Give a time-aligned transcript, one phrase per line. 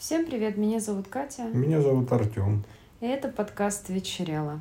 [0.00, 1.42] Всем привет, меня зовут Катя.
[1.42, 2.64] Меня зовут Артем.
[3.02, 4.58] И это подкаст «Вечерела».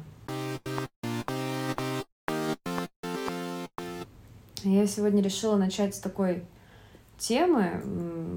[4.65, 6.43] Я сегодня решила начать с такой
[7.17, 7.81] темы,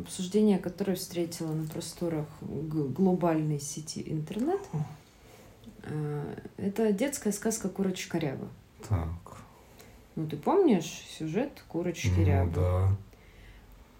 [0.04, 4.60] обсуждения которой встретила на просторах глобальной сети интернет.
[5.82, 8.46] А, это детская сказка «Курочка Ряба».
[8.88, 9.38] Так.
[10.14, 12.54] Ну, ты помнишь сюжет «Курочки ну, Рябы»?
[12.54, 12.96] да.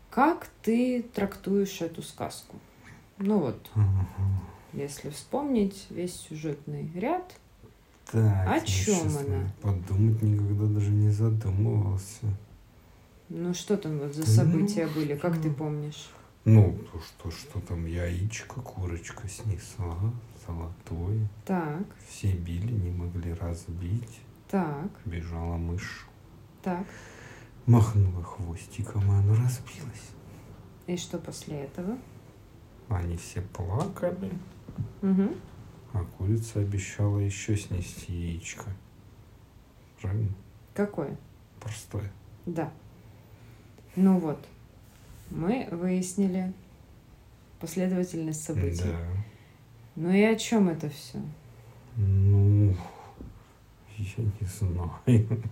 [0.09, 2.55] Как ты трактуешь эту сказку?
[3.19, 3.85] Ну вот, угу.
[4.73, 7.35] если вспомнить весь сюжетный ряд,
[8.11, 9.51] так, о чем она?
[9.61, 12.27] Подумать никогда даже не задумывался.
[13.29, 16.11] Ну что там вот за события ну, были, как ты помнишь?
[16.45, 19.97] Ну, то что, что там яичко, курочка снесла,
[20.47, 21.29] золотое.
[21.47, 21.87] Так.
[22.09, 24.21] Все били, не могли разбить.
[24.51, 24.91] Так.
[25.05, 26.07] Бежала мышь.
[26.63, 26.85] Так.
[27.67, 30.11] Махнула хвостиком, и оно разбилось.
[30.89, 31.97] И что после этого?
[32.95, 34.31] Они все плакали.
[35.03, 35.35] Угу.
[35.95, 38.71] А курица обещала еще снести яичко.
[40.01, 40.33] Правильно?
[40.75, 41.17] Какое?
[41.61, 42.11] Простое.
[42.47, 42.73] Да.
[43.95, 44.45] Ну вот,
[45.31, 46.53] мы выяснили
[47.61, 48.85] последовательность событий.
[48.85, 48.99] Да.
[49.97, 51.21] Ну и о чем это все?
[51.97, 52.75] Ну,
[53.99, 55.43] я не знаю.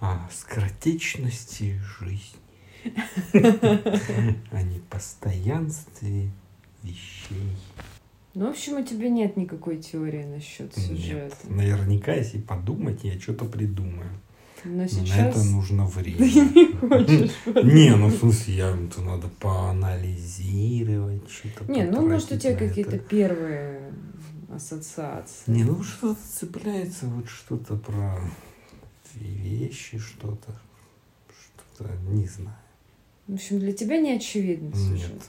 [0.00, 2.45] О скоротечности жизни.
[4.52, 6.30] О непостоянстве
[6.82, 7.56] вещей.
[8.34, 11.36] Ну, в общем, у тебя нет никакой теории насчет сюжета.
[11.44, 11.56] Нет.
[11.56, 14.10] Наверняка, если подумать, я что-то придумаю.
[14.64, 15.16] Но сейчас...
[15.16, 16.18] На это нужно время.
[16.18, 17.30] Ты не хочешь.
[17.64, 22.98] Не, ну в смысле, я то надо поанализировать, что-то Не, ну может у тебя какие-то
[22.98, 23.92] первые
[24.54, 25.50] ассоциации.
[25.50, 28.20] Не, ну что-то цепляется, вот что-то про
[29.14, 30.52] вещи, что-то,
[31.28, 32.56] что-то, не знаю.
[33.28, 35.22] В общем, для тебя не очевидно сюжет.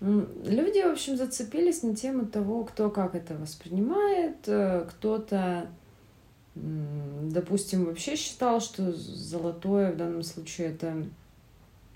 [0.00, 4.36] Люди, в общем, зацепились на тему того, кто как это воспринимает.
[4.46, 5.68] Э, кто-то,
[6.54, 11.04] допустим, вообще считал, что золотое в данном случае это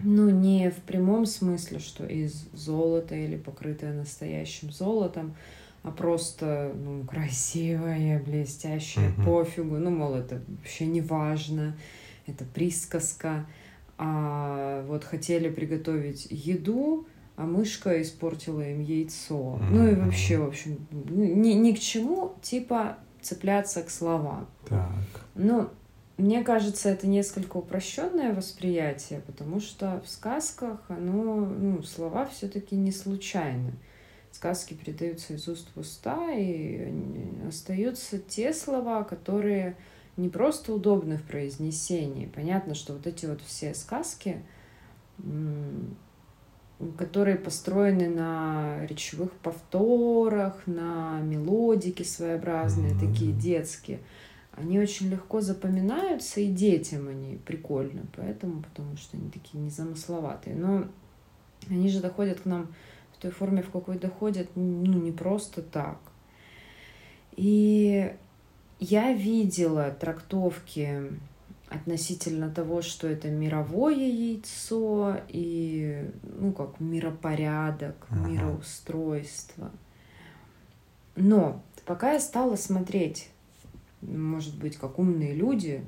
[0.00, 5.34] ну, не в прямом смысле, что из золота или покрытое настоящим золотом,
[5.83, 9.25] а просто ну, красивое, блестящее, uh-huh.
[9.25, 9.77] пофигу.
[9.77, 11.77] Ну, мол, это вообще не важно,
[12.27, 13.47] это присказка.
[13.98, 19.59] А вот хотели приготовить еду, а мышка испортила им яйцо.
[19.70, 24.48] Ну и вообще, в общем, ни, ни к чему, типа, цепляться к словам.
[24.69, 24.91] Так.
[25.34, 25.69] Ну,
[26.16, 32.92] мне кажется, это несколько упрощенное восприятие, потому что в сказках оно, ну, слова все-таки не
[32.92, 33.72] случайны
[34.32, 36.92] сказки передаются из уст в уста, и
[37.47, 39.76] остаются те слова, которые
[40.19, 42.27] не просто удобны в произнесении.
[42.27, 44.43] Понятно, что вот эти вот все сказки,
[46.97, 53.12] которые построены на речевых повторах, на мелодике своеобразные, mm-hmm.
[53.12, 54.01] такие детские,
[54.53, 60.57] они очень легко запоминаются, и детям они прикольно, поэтому, потому что они такие незамысловатые.
[60.57, 60.87] Но
[61.71, 62.69] они же доходят к нам
[63.12, 65.99] в той форме, в какой доходят, ну, не просто так.
[67.37, 68.12] И
[68.81, 71.12] я видела трактовки
[71.69, 78.28] относительно того, что это мировое яйцо и, ну, как миропорядок, ага.
[78.28, 79.71] мироустройство.
[81.16, 83.28] Но пока я стала смотреть,
[84.00, 85.84] может быть, как умные люди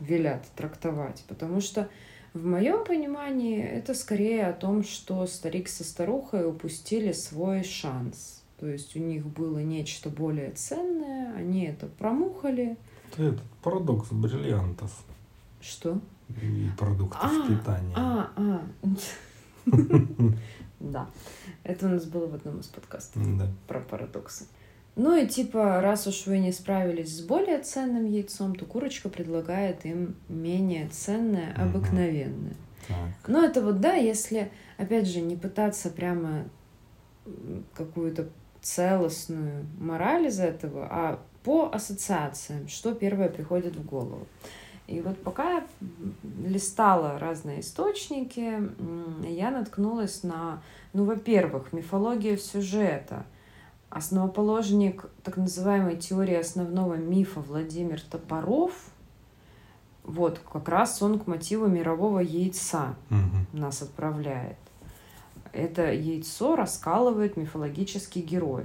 [0.00, 1.88] велят трактовать, потому что
[2.34, 8.43] в моем понимании это скорее о том, что старик со старухой упустили свой шанс.
[8.58, 12.76] То есть у них было нечто более ценное, они это промухали.
[13.16, 15.04] Это парадокс бриллиантов.
[15.60, 16.00] Что?
[16.40, 17.94] И продуктов а, питания.
[17.96, 18.62] А, а.
[20.80, 21.08] Да.
[21.62, 23.22] Это у нас было в одном из подкастов
[23.66, 24.46] про парадоксы.
[24.96, 29.84] Ну и типа, раз уж вы не справились с более ценным яйцом, то курочка предлагает
[29.86, 32.54] им менее ценное, обыкновенное.
[33.26, 36.44] Но это вот, да, если, опять же, не пытаться прямо
[37.72, 38.28] какую-то
[38.64, 44.26] целостную мораль из этого, а по ассоциациям, что первое приходит в голову.
[44.86, 45.66] И вот пока я
[46.44, 48.60] листала разные источники,
[49.26, 50.62] я наткнулась на,
[50.92, 53.24] ну, во-первых, мифологию сюжета–
[53.94, 58.72] Основоположник так называемой теории основного мифа Владимир Топоров,
[60.02, 63.56] вот как раз он к мотиву мирового яйца угу.
[63.56, 64.56] нас отправляет.
[65.54, 68.64] Это яйцо раскалывает мифологический герой.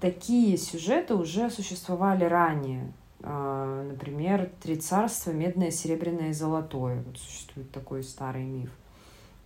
[0.00, 2.92] Такие сюжеты уже существовали ранее.
[3.22, 5.30] А, например, «Три царства.
[5.30, 7.02] Медное, серебряное и золотое».
[7.06, 8.70] Вот существует такой старый миф.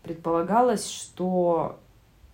[0.02, 1.78] предполагалось, что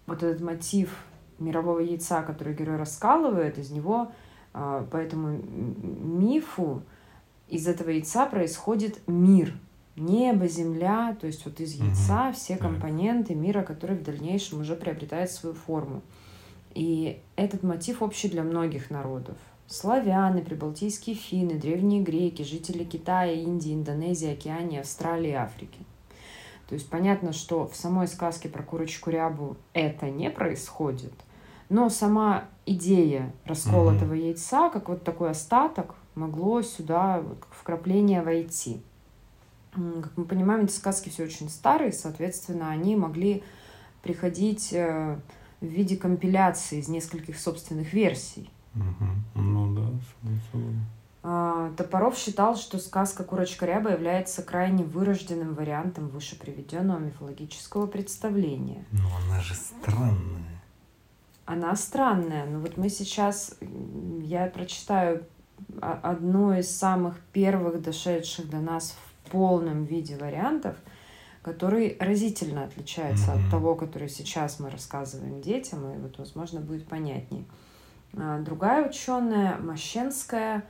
[0.07, 0.97] вот этот мотив
[1.41, 4.13] мирового яйца, который герой раскалывает, из него
[4.53, 6.83] а, по этому мифу
[7.49, 9.53] из этого яйца происходит мир.
[9.97, 12.35] Небо, земля, то есть вот из яйца угу.
[12.35, 16.03] все компоненты мира, который в дальнейшем уже приобретает свою форму.
[16.75, 19.37] И этот мотив общий для многих народов.
[19.69, 25.79] Славяне, прибалтийские финны, древние греки, жители Китая, Индии, Индонезии, Океании, Австралии Африки.
[26.69, 31.13] То есть понятно, что в самой сказке про курочку рябу это не происходит,
[31.69, 34.27] но сама идея расколотого mm-hmm.
[34.29, 38.81] яйца, как вот такой остаток, могло сюда как вкрапление войти.
[39.75, 43.43] Как мы понимаем, эти сказки все очень старые, соответственно, они могли
[44.03, 45.19] приходить э,
[45.61, 48.51] в виде компиляции из нескольких собственных версий.
[48.75, 49.41] Угу.
[49.41, 49.89] Ну да,
[50.21, 50.67] смысл.
[51.27, 58.85] А, Топоров считал, что сказка «Курочка ряба» является крайне вырожденным вариантом выше приведенного мифологического представления.
[58.93, 60.61] Но она же странная.
[61.47, 63.57] Она странная, но вот мы сейчас,
[64.23, 65.25] я прочитаю
[65.81, 70.77] одну из самых первых дошедших до нас в полном виде вариантов,
[71.43, 73.47] который разительно отличается mm-hmm.
[73.47, 77.45] от того, который сейчас мы рассказываем детям, и вот, возможно, будет понятнее.
[78.17, 80.65] А, другая ученая, Мощенская,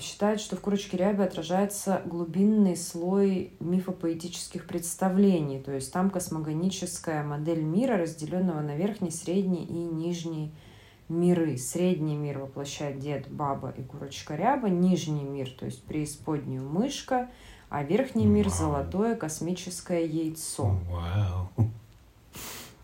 [0.00, 7.62] считает, что в «Курочке рябе» отражается глубинный слой мифопоэтических представлений, то есть там космогоническая модель
[7.62, 10.54] мира, разделенного на верхний, средний и нижний
[11.08, 11.56] миры.
[11.58, 17.30] Средний мир воплощает дед, баба и курочка ряба, нижний мир, то есть преисподнюю мышка,
[17.68, 20.78] а верхний мир золотое космическое яйцо.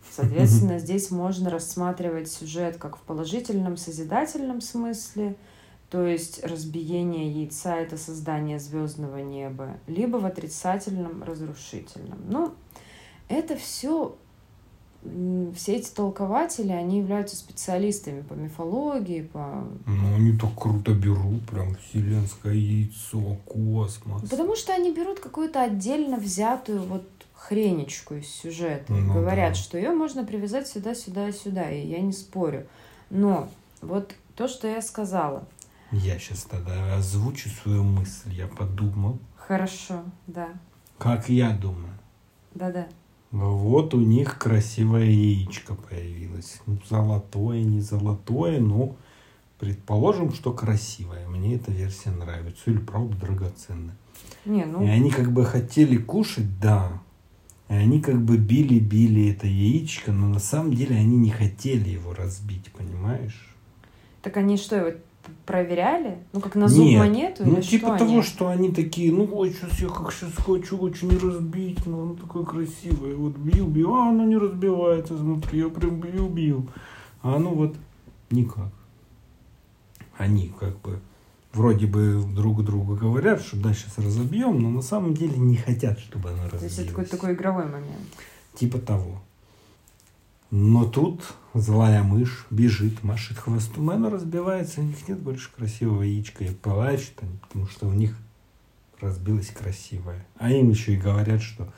[0.09, 5.35] Соответственно, здесь можно рассматривать сюжет как в положительном, созидательном смысле–
[5.91, 12.17] то есть разбиение яйца– это создание звездного неба, либо в отрицательном, разрушительном.
[12.29, 12.53] Ну,
[13.27, 14.15] это все
[15.55, 19.67] все эти толкователи, они являются специалистами по мифологии, по...
[19.85, 24.29] Ну, они так круто берут, прям вселенское яйцо, космос.
[24.29, 28.93] Потому что они берут какую-то отдельно взятую вот хренечку из сюжета.
[28.93, 29.55] Ну, говорят, да.
[29.55, 32.67] что ее можно привязать сюда, сюда и сюда, и я не спорю.
[33.09, 33.49] Но
[33.81, 35.47] вот то, что я сказала–
[35.91, 38.31] я сейчас тогда озвучу свою мысль.
[38.31, 39.19] Я подумал.
[39.35, 40.47] Хорошо, да.
[40.97, 41.93] Как я думаю.
[42.55, 42.87] Да-да.
[43.31, 46.61] Вот у них красивое яичко появилось.
[46.65, 48.95] Ну, золотое, не золотое, но
[49.57, 51.27] предположим, что красивое.
[51.27, 52.63] Мне эта версия нравится.
[52.69, 53.95] Или правда драгоценная.
[54.45, 54.83] Не, ну...
[54.83, 57.01] И они как бы хотели кушать, да.
[57.69, 62.13] И они как бы били-били это яичко, но на самом деле они не хотели его
[62.13, 63.55] разбить, понимаешь?
[64.21, 64.97] Так они что, его
[65.45, 66.19] проверяли?
[66.33, 67.43] Ну, как на зуб Нет, монету?
[67.45, 68.21] Ну, или типа что того, они?
[68.21, 72.43] что они такие, ну, ой, сейчас я как сейчас хочу очень разбить, ну, оно такое
[72.43, 73.15] красивое.
[73.15, 76.69] Вот бил, а оно не разбивается, смотри, я прям бил.
[77.21, 77.75] А оно вот
[78.29, 78.71] никак.
[80.17, 80.99] Они как бы
[81.53, 85.99] вроде бы друг другу говорят, что да, сейчас разобьем, но на самом деле не хотят,
[85.99, 86.59] чтобы оно разбилось.
[86.59, 88.07] То есть это такой, такой игровой момент.
[88.55, 89.21] Типа того.
[90.51, 96.03] Но тут злая мышь бежит, машет хвостом, и она разбивается, у них нет больше красивого
[96.03, 98.17] яичка, и плачут они, потому что у них
[98.99, 100.25] разбилось красивое.
[100.35, 101.73] А им еще и говорят, что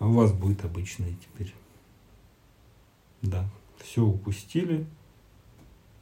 [0.00, 1.54] у вас будет обычное теперь.
[3.22, 3.48] Да,
[3.82, 4.86] все упустили,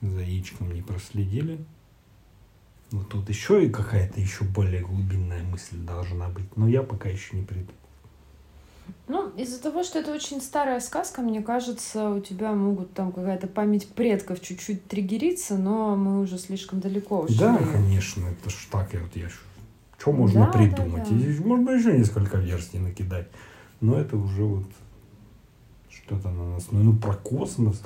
[0.00, 1.64] за яичком не проследили.
[2.90, 7.36] Вот тут еще и какая-то еще более глубинная мысль должна быть, но я пока еще
[7.36, 7.74] не придумал.
[9.08, 13.46] Ну, из-за того, что это очень старая сказка, мне кажется, у тебя могут там какая-то
[13.46, 17.38] память предков чуть-чуть триггериться, но мы уже слишком далеко ушли.
[17.38, 19.28] Да, конечно, это ж так, я вот я
[19.98, 21.04] что можно да, придумать?
[21.04, 21.46] Да, да.
[21.46, 23.28] Можно еще несколько версий накидать.
[23.80, 24.66] Но это уже вот
[25.88, 26.66] что-то на нас.
[26.70, 27.82] Ну, ну, про космос.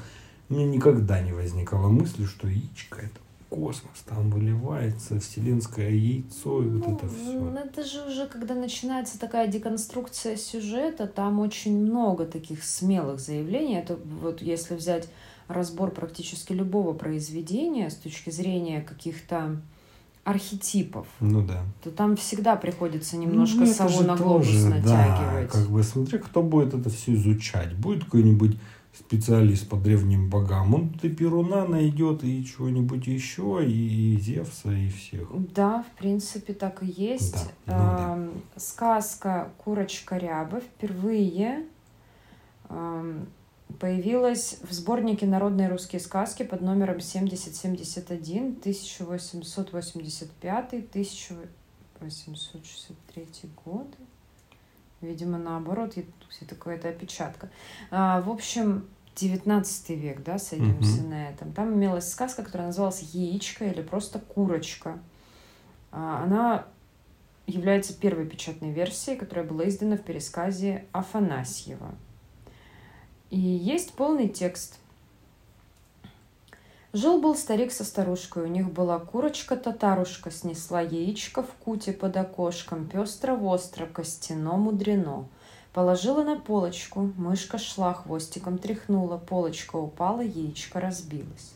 [0.49, 6.69] У меня никогда не возникало мысли, что яичко это космос, там выливается вселенское яйцо и
[6.69, 7.55] вот ну, это все.
[7.65, 13.75] Это же уже, когда начинается такая деконструкция сюжета, там очень много таких смелых заявлений.
[13.75, 15.09] Это вот если взять
[15.49, 19.61] разбор практически любого произведения с точки зрения каких-то
[20.23, 25.47] архетипов, ну да, то там всегда приходится немножко ну, сову на глобус тоже, натягивать.
[25.47, 27.75] Да, как бы смотри, кто будет это все изучать.
[27.75, 28.57] Будет какой-нибудь
[28.93, 35.29] специалист по древним богам, он и Перуна найдет, и чего-нибудь еще, и, Зевса, и всех.
[35.55, 37.47] Да, в принципе, так и есть.
[37.67, 38.61] Да, ну, да.
[38.61, 41.67] Сказка «Курочка Ряба» впервые
[43.79, 53.27] появилась в сборнике «Народные русские сказки» под номером 7071 1885 1863
[53.65, 53.97] годы.
[55.01, 57.51] Видимо, наоборот, это какая-то опечатка.
[57.91, 61.09] А, в общем, 19 век, да, сойдемся угу.
[61.09, 61.53] на этом.
[61.53, 64.99] Там имелась сказка, которая называлась «Яичко» или просто «Курочка».
[65.91, 66.67] А, она
[67.47, 71.95] является первой печатной версией, которая была издана в пересказе Афанасьева.
[73.31, 74.79] И есть полный текст.
[76.93, 83.87] Жил-был старик со старушкой, у них была курочка-татарушка, снесла яичко в куте под окошком, пестро-востро,
[83.87, 85.29] костяно мудрено.
[85.73, 91.53] Положила на полочку, мышка шла, хвостиком тряхнула, полочка упала, яичко разбилось.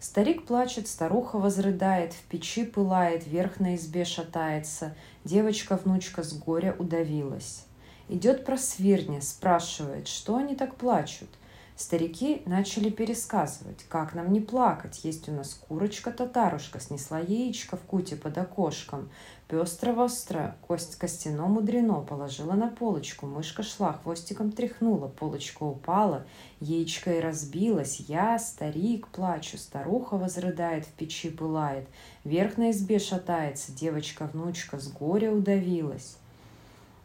[0.00, 7.64] Старик плачет, старуха возрыдает, в печи пылает, верх на избе шатается, девочка-внучка с горя удавилась.
[8.10, 11.30] Идет просвирня, спрашивает, что они так плачут.
[11.76, 15.04] Старики начали пересказывать, как нам не плакать.
[15.04, 19.10] Есть у нас курочка-татарушка, снесла яичко в куте под окошком.
[19.48, 23.26] Пестро-востро, кость костяно мудрено, положила на полочку.
[23.26, 26.24] Мышка шла, хвостиком тряхнула, полочка упала,
[26.60, 27.98] яичко и разбилось.
[28.06, 31.88] Я, старик, плачу, старуха возрыдает, в печи пылает.
[32.22, 36.18] Верх на избе шатается, девочка-внучка с горя удавилась.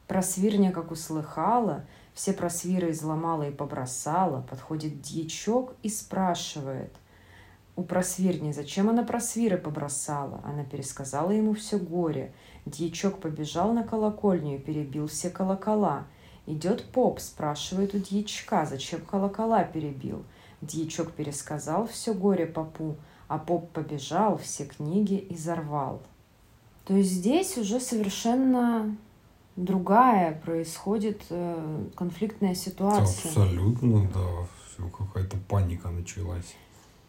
[0.08, 1.86] Просвирня, как услыхала,
[2.20, 4.42] все просвиры изломала и побросала.
[4.42, 6.92] Подходит дьячок и спрашивает
[7.78, 10.42] у просвирни, зачем она просвиры побросала.
[10.44, 12.34] Она пересказала ему все горе.
[12.66, 16.08] Дьячок побежал на колокольню и перебил все колокола.
[16.46, 20.26] Идет поп, спрашивает у дьячка, зачем колокола перебил.
[20.60, 22.98] Дьячок пересказал все горе попу,
[23.30, 26.02] а поп побежал, все книги изорвал.
[26.84, 28.94] То есть здесь уже совершенно
[29.60, 33.30] другая происходит э, конфликтная ситуация.
[33.30, 34.48] Абсолютно, да.
[34.68, 36.56] Все, какая-то паника началась.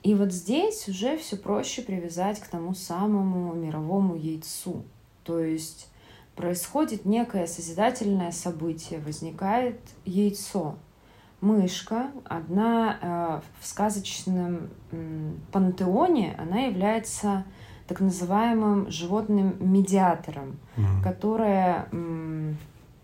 [0.02, 4.82] И вот здесь уже все проще привязать к тому самому мировому яйцу.
[5.24, 5.88] То есть
[6.34, 10.76] происходит некое созидательное событие, возникает яйцо.
[11.40, 17.44] Мышка, одна э, в сказочном э, пантеоне, она является
[17.90, 21.02] так называемым животным медиатором, mm-hmm.
[21.02, 22.56] которое м,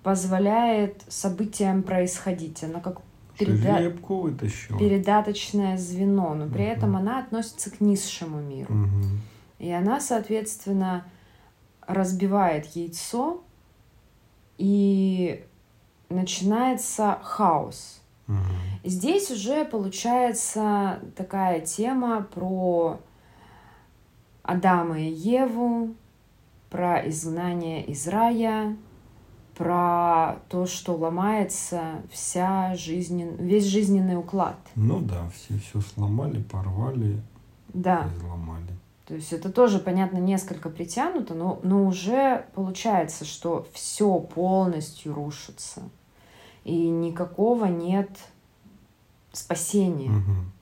[0.05, 2.63] позволяет событиям происходить.
[2.63, 3.01] Она как
[3.37, 3.91] переда...
[4.79, 6.77] передаточное звено, но при mm-hmm.
[6.77, 8.73] этом она относится к низшему миру.
[8.73, 9.19] Mm-hmm.
[9.59, 11.05] И она, соответственно,
[11.85, 13.43] разбивает яйцо,
[14.57, 15.45] и
[16.11, 18.01] начинается хаос.
[18.29, 18.37] Mm-hmm.
[18.85, 23.01] Здесь уже получается такая тема про
[24.47, 25.95] Адама и Еву,
[26.71, 28.77] про изгнание из рая,
[29.57, 33.35] про то, что ломается вся жизнен...
[33.37, 34.57] весь жизненный уклад.
[34.77, 37.21] Ну да, все все сломали, порвали,
[37.73, 38.09] да.
[38.17, 38.69] изломали.
[39.07, 45.83] То есть это тоже, понятно, несколько притянуто, но, но уже получается, что все полностью рушится.
[46.65, 48.11] И никакого нет
[49.33, 50.11] спасения.
[50.11, 50.56] Угу.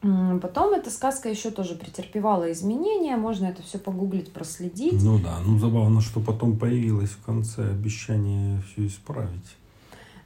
[0.00, 5.02] Потом эта сказка еще тоже претерпевала изменения, можно это все погуглить, проследить.
[5.02, 9.56] Ну да, ну забавно, что потом появилось в конце обещание все исправить.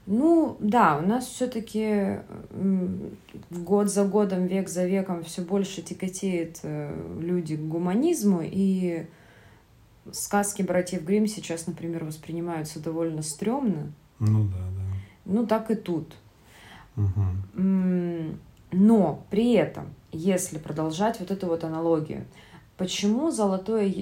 [0.07, 2.19] Ну да, у нас все-таки
[3.51, 9.07] год за годом, век за веком все больше тяготеют э, люди к гуманизму, и
[10.11, 13.93] сказки братьев Грим сейчас, например, воспринимаются довольно стрёмно.
[14.19, 14.97] Ну да, да.
[15.25, 16.15] Ну так и тут.
[16.97, 18.37] Угу.
[18.73, 22.25] Но при этом, если продолжать вот эту вот аналогию,
[22.79, 23.93] почему золотое...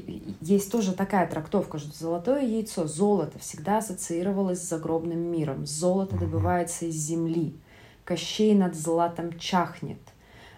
[0.40, 5.66] Есть тоже такая трактовка, что золотое яйцо, золото всегда ассоциировалось с загробным миром.
[5.66, 7.54] Золото добывается из земли.
[8.04, 9.98] Кощей над златом чахнет.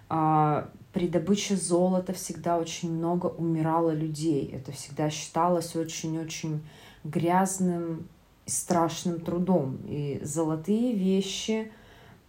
[0.09, 4.51] А, при добыче золота всегда очень много умирало людей.
[4.53, 6.61] Это всегда считалось очень-очень
[7.03, 8.09] грязным
[8.45, 9.79] и страшным трудом.
[9.87, 11.73] И золотые вещи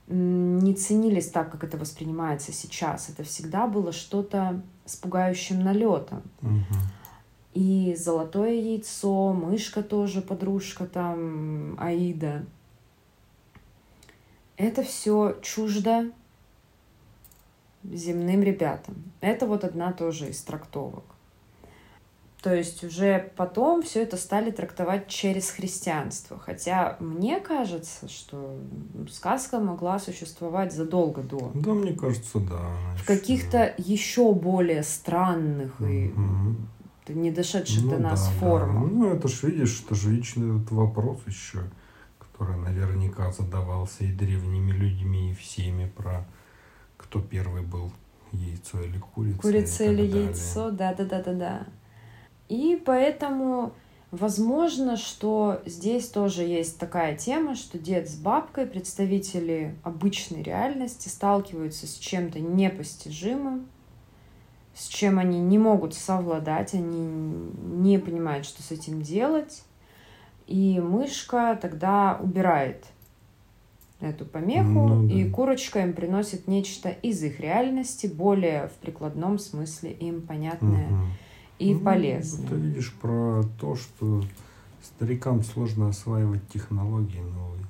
[0.07, 3.09] не ценились так, как это воспринимается сейчас.
[3.09, 6.21] Это всегда было что-то с пугающим налетом.
[6.41, 6.75] Угу.
[7.53, 12.45] И золотое яйцо, мышка тоже, подружка там, Аида.
[14.57, 16.11] Это все чуждо
[17.83, 18.95] земным ребятам.
[19.21, 21.03] Это вот одна тоже из трактовок.
[22.43, 26.37] То есть уже потом все это стали трактовать через христианство.
[26.37, 28.59] Хотя мне кажется, что
[29.09, 31.51] сказка могла существовать задолго до.
[31.53, 32.75] Да, мне кажется, да.
[32.97, 35.87] В каких-то еще более странных угу.
[35.87, 38.89] и не дошедших ну, до нас да, формах.
[38.89, 38.97] Да.
[38.97, 41.59] Ну, это ж, видишь, это же вечный этот вопрос еще,
[42.19, 46.27] который наверняка задавался и древними людьми, и всеми про
[46.97, 47.93] кто первый был,
[48.33, 49.39] яйцо или курица.
[49.39, 51.67] Курица или яйцо, да-да-да-да-да.
[52.49, 53.73] И поэтому
[54.13, 61.87] Возможно, что здесь тоже есть такая тема, что дед с бабкой, представители обычной реальности, сталкиваются
[61.87, 63.65] с чем-то непостижимым,
[64.75, 69.63] с чем они не могут совладать, они не понимают, что с этим делать.
[70.45, 72.85] И мышка тогда убирает
[73.99, 75.11] эту помеху, ну, да.
[75.11, 80.97] и курочка им приносит нечто из их реальности, более в прикладном смысле им понятное угу.
[81.63, 82.47] И ну, полезное.
[82.47, 84.23] Ты видишь про то, что
[84.81, 87.65] старикам сложно осваивать технологии новые.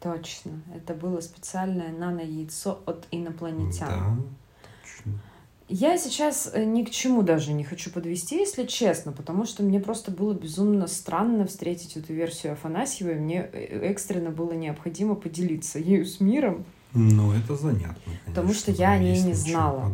[0.00, 0.52] Точно.
[0.74, 3.88] Это было специальное нано-яйцо от инопланетян.
[3.88, 4.16] Да,
[4.82, 5.20] точно.
[5.68, 9.80] Я сейчас э, ни к чему даже не хочу подвести, если честно, потому что мне
[9.80, 15.78] просто было безумно странно встретить эту версию Афанасьева, и мне э, экстренно было необходимо поделиться
[15.78, 16.64] ею с миром.
[16.92, 18.26] Ну, это занятно, конечно.
[18.26, 19.90] Потому что я о ней не знала.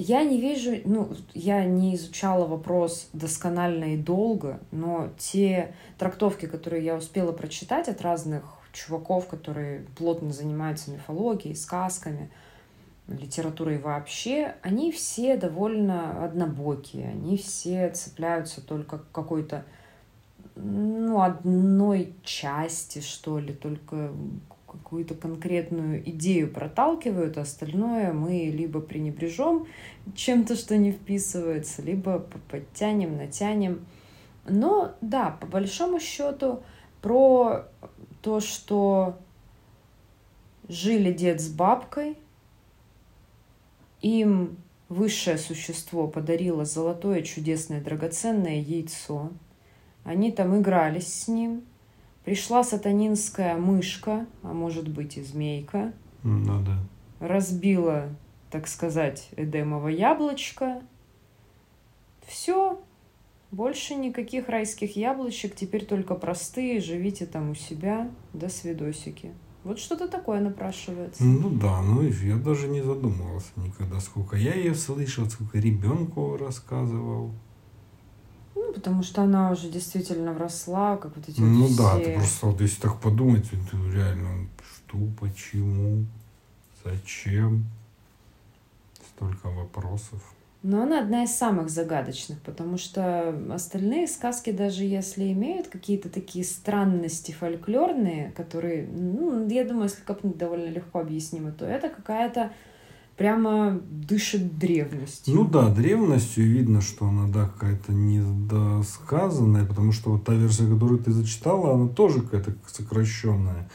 [0.00, 6.84] Я не вижу, ну, я не изучала вопрос досконально и долго, но те трактовки, которые
[6.84, 12.30] я успела прочитать от разных чуваков, которые плотно занимаются мифологией, сказками,
[13.08, 19.64] литературой вообще, они все довольно однобокие, они все цепляются только к какой-то
[20.54, 24.12] ну, одной части, что ли, только
[24.78, 29.66] какую-то конкретную идею проталкивают, а остальное мы либо пренебрежем
[30.14, 32.20] чем-то, что не вписывается, либо
[32.50, 33.84] подтянем, натянем.
[34.48, 36.62] Но да, по большому счету,
[37.02, 37.66] про
[38.22, 39.18] то, что
[40.68, 42.16] жили дед с бабкой–
[44.00, 44.58] им
[44.88, 49.30] высшее существо подарило золотое чудесное драгоценное яйцо.
[50.04, 51.64] Они там игрались с ним.
[52.28, 55.94] Пришла сатанинская мышка, а может быть и змейка.
[56.22, 56.76] Ну да.
[57.26, 58.10] Разбила,
[58.50, 60.82] так сказать, Эдемово яблочко.
[62.26, 62.78] Все.
[63.50, 68.10] Больше никаких райских яблочек, теперь только простые, живите там у себя.
[68.34, 69.30] До свидосики.
[69.64, 71.24] Вот что-то такое напрашивается.
[71.24, 77.30] Ну да, ну я даже не задумывался никогда, сколько я ее слышал, сколько ребенку рассказывал.
[78.68, 82.46] Ну, потому что она уже действительно вросла, как вот эти Ну вот да, ты просто
[82.46, 83.56] вот если так подумать, ты
[83.90, 86.04] реально, что, почему,
[86.84, 87.64] зачем,
[89.00, 90.22] столько вопросов.
[90.62, 96.44] Но она одна из самых загадочных, потому что остальные сказки, даже если имеют какие-то такие
[96.44, 102.52] странности фольклорные, которые, ну, я думаю, если копнуть довольно легко объяснимы, то это какая-то
[103.18, 105.34] прямо дышит древностью.
[105.34, 111.00] Ну да, древностью видно, что она, да, какая-то недосказанная, потому что вот та версия, которую
[111.00, 113.68] ты зачитала, она тоже какая-то сокращенная.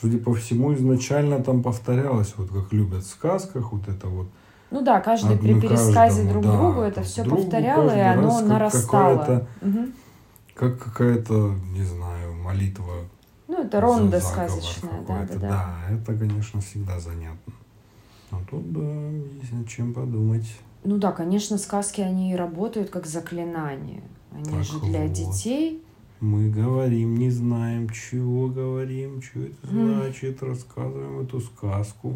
[0.00, 4.28] Судя по всему, изначально там повторялось, вот как любят в сказках, вот это вот
[4.70, 8.00] ну да, каждый Одну при пересказе каждому, друг да, другу это все другу, повторяло, и
[8.00, 9.48] оно как нарастало.
[9.62, 9.78] Угу.
[10.54, 12.94] Как какая-то, не знаю, молитва.
[13.46, 15.48] Ну, это ронда сказочная, да, да, да.
[15.48, 17.54] Да, это, конечно, всегда занятно.
[18.30, 19.10] А тут, да,
[19.40, 20.46] есть над чем подумать.
[20.84, 24.02] Ну да, конечно, сказки, они работают как заклинания.
[24.32, 25.12] Они так же для вот.
[25.12, 25.82] детей.
[26.20, 32.14] Мы говорим, не знаем, чего говорим, что это значит, рассказываем эту сказку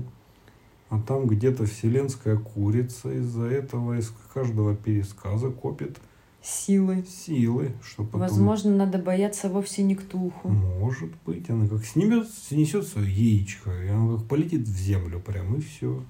[0.93, 5.99] а там где-то вселенская курица из-за этого из каждого пересказа копит
[6.43, 7.05] силы.
[7.09, 8.21] Силы, что потом...
[8.21, 10.49] Возможно, надо бояться вовсе не ктулху.
[10.49, 11.49] Может быть.
[11.51, 16.05] Она как снимет, снесет свое яичко, и она как полетит в землю прям, и все.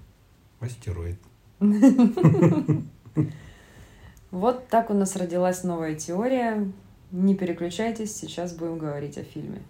[0.61, 1.19] Астероид.
[4.31, 6.73] Вот так у нас родилась новая теория.
[7.11, 9.61] Не переключайтесь, сейчас будем говорить о фильме.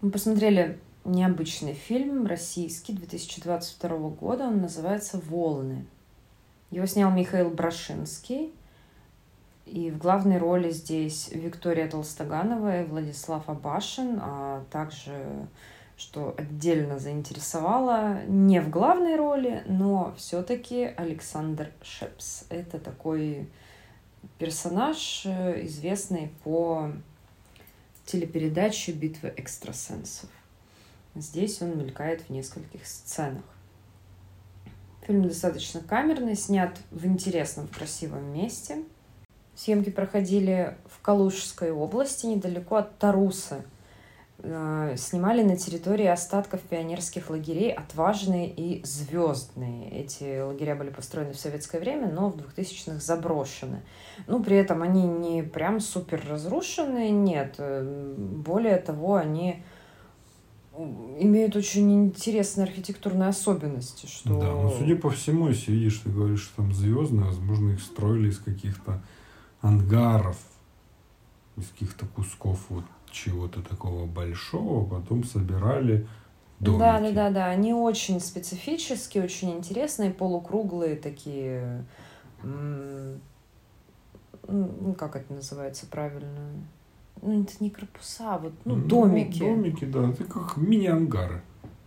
[0.00, 4.44] Мы посмотрели необычный фильм, российский, 2022 года.
[4.44, 5.84] Он называется «Волны».
[6.74, 8.52] Его снял Михаил Брашинский.
[9.64, 15.46] И в главной роли здесь Виктория Толстоганова и Владислав Абашин, а также,
[15.96, 22.42] что отдельно заинтересовало, не в главной роли, но все-таки Александр Шепс.
[22.48, 23.48] Это такой
[24.38, 26.90] персонаж, э, известный по
[28.04, 30.28] телепередачи «Битва экстрасенсов».
[31.14, 33.44] Здесь он мелькает в нескольких сценах.
[35.06, 38.84] Фильм достаточно камерный, снят в интересном, красивом месте.
[39.54, 43.62] Съемки проходили в Калужской области, недалеко от Тарусы–
[44.46, 49.90] Э, снимали на территории остатков пионерских лагерей «Отважные» и «Звездные».
[49.90, 53.80] Эти лагеря были построены в советское время, но в 2000-х заброшены.
[54.26, 57.54] Ну, при этом они не прям супер разрушенные, нет.
[57.58, 59.62] Э, более того, они
[60.76, 64.40] имеют очень интересные архитектурные особенности, что...
[64.40, 68.30] Да, ну судя по всему, если видишь, ты говоришь, что там звездные, возможно, их строили
[68.30, 69.02] из каких-то
[69.60, 70.38] ангаров,
[71.56, 76.06] из каких-то кусков вот чего-то такого большого, потом собирали
[76.58, 76.80] домики.
[76.80, 77.46] Да, да, да, да.
[77.46, 81.84] Они очень специфические, очень интересные, полукруглые такие.
[82.42, 83.18] Ну,
[84.98, 86.50] как это называется правильно?
[87.22, 89.38] Ну, это не корпуса, а вот, ну, Ну, домики.
[89.38, 90.10] домики, да.
[90.10, 91.40] Это как мини-ангары.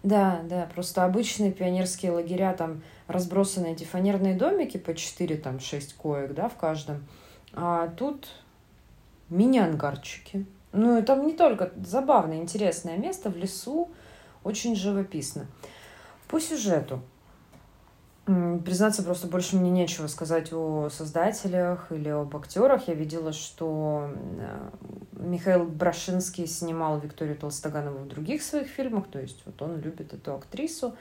[0.03, 5.93] Да, да, просто обычные пионерские лагеря, там разбросаны эти фанерные домики по 4, там 6
[5.95, 7.03] коек, да, в каждом.
[7.53, 8.27] А тут
[9.29, 10.45] мини-ангарчики.
[10.71, 13.89] Ну, и там не только забавное, интересное место в лесу,
[14.43, 15.47] очень живописно.
[16.27, 17.01] По сюжету.
[18.27, 22.89] Признаться, просто больше мне нечего сказать о создателях или об актерах.
[22.89, 24.69] Я видела, что э,
[25.13, 30.35] Михаил Брашинский снимал Викторию Толстоганову в других своих фильмах, то есть вот он любит эту
[30.35, 30.97] актрису.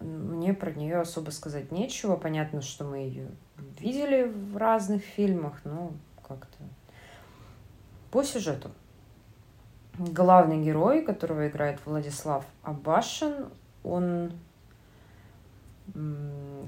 [0.00, 2.16] Мне про нее особо сказать нечего.
[2.16, 3.28] Понятно, что мы ее
[3.78, 5.92] видели в разных фильмах, но
[6.26, 6.56] как-то
[8.10, 8.70] по сюжету.
[9.98, 13.50] Главный герой, которого играет Владислав Абашин,
[13.84, 14.32] он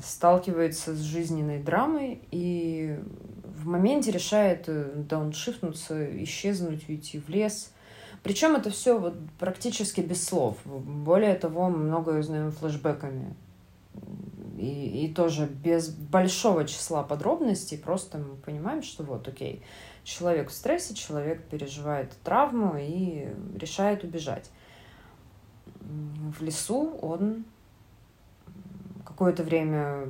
[0.03, 2.99] сталкивается с жизненной драмой и
[3.57, 7.73] в моменте решает э, дауншифтнуться, исчезнуть, уйти в лес.
[8.23, 10.59] Причем это все вот практически без слов.
[10.65, 13.35] Более того, мы многое узнаем флешбеками.
[14.59, 19.63] И, и тоже без большого числа подробностей, просто мы понимаем, что вот, окей,
[20.05, 24.51] человек в стрессе, человек переживает травму и решает убежать.
[25.81, 27.45] В лесу он
[29.15, 30.09] какое-то время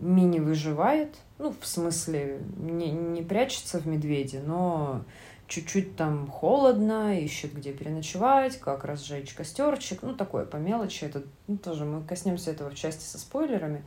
[0.00, 5.04] мини выживает, ну, в смысле, не, не прячется в медведе, но
[5.46, 11.04] чуть-чуть там холодно, ищет, где переночевать, как разжечь костерчик, ну, такое по мелочи.
[11.04, 13.84] Это ну, тоже мы коснемся этого в части со спойлерами.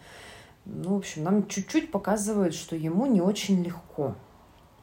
[0.65, 4.15] Ну, в общем, нам чуть-чуть показывают, что ему не очень легко.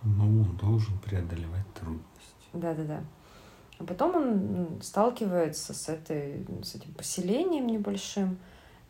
[0.02, 2.04] Ну, он должен преодолевать трудности.
[2.52, 3.00] Да-да-да.
[3.78, 8.38] А потом он м, сталкивается с, этой, с этим поселением небольшим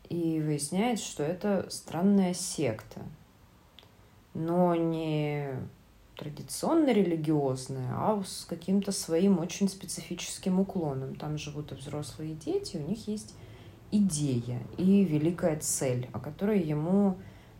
[0.08, 3.00] и выясняет, что это странная секта.
[4.34, 5.48] Но не
[6.16, 11.16] традиционно религиозная, а с каким-то своим очень специфическим уклоном.
[11.16, 13.34] Там живут и взрослые дети, у них есть
[13.90, 17.16] идея и великая цель, о которой ему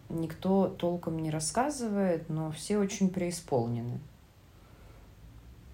[0.09, 4.00] никто толком не рассказывает, но все очень преисполнены.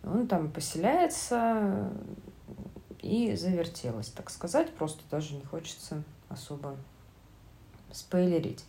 [0.04, 1.90] Он там поселяется
[3.02, 4.72] и завертелось, так сказать.
[4.74, 6.76] Просто даже не хочется особо
[7.92, 8.64] спойлерить.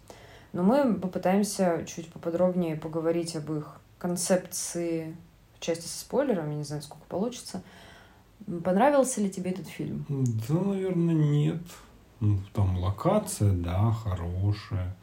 [0.51, 5.15] Но мы попытаемся чуть поподробнее поговорить об их концепции
[5.55, 6.55] в части со спойлерами.
[6.55, 7.61] Не знаю, сколько получится.
[8.63, 10.05] Понравился ли тебе этот фильм?
[10.09, 11.61] Да, наверное, нет.
[12.19, 14.95] Ну, там локация, да, хорошая.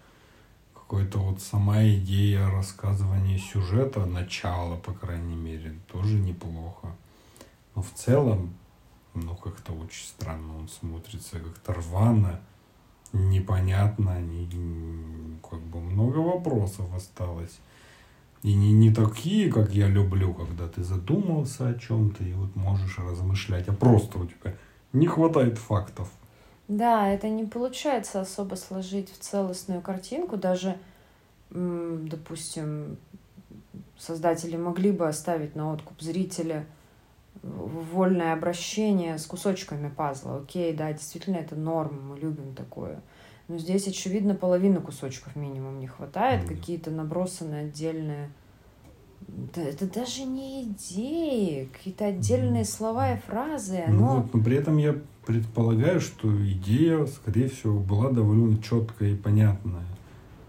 [0.75, 6.89] Какой-то вот сама идея рассказывания сюжета, начало, по крайней мере, тоже неплохо.
[7.75, 8.55] Но в целом,
[9.15, 12.41] ну, как-то очень странно он смотрится, как-то рвано,
[13.13, 14.49] непонятно, не,
[15.49, 17.59] как бы много вопросов осталось.
[18.43, 22.99] И не, не такие, как я люблю, когда ты задумался о чем-то и вот можешь
[22.99, 24.55] размышлять, а просто у тебя
[24.93, 26.09] не хватает фактов.
[26.69, 30.37] Да, это не получается особо сложить в целостную картинку.
[30.37, 30.77] Даже,
[31.51, 32.99] допустим,
[33.97, 36.67] создатели могли бы оставить на откуп зрителя
[37.43, 40.39] вольное обращение с кусочками пазла.
[40.39, 43.01] Окей, да, действительно, это норма, мы любим такое.
[43.49, 46.57] Но здесь, очевидно, половины кусочков минимум не хватает, Мгм.
[46.57, 48.31] какие-то набросанные отдельные...
[49.27, 53.85] Да, это даже не идеи, какие-то отдельные слова и фразы.
[53.89, 54.17] Ну Оно...
[54.21, 54.95] вот, но при этом я
[55.27, 59.85] предполагаю, что идея, скорее всего, была довольно четкая и понятная.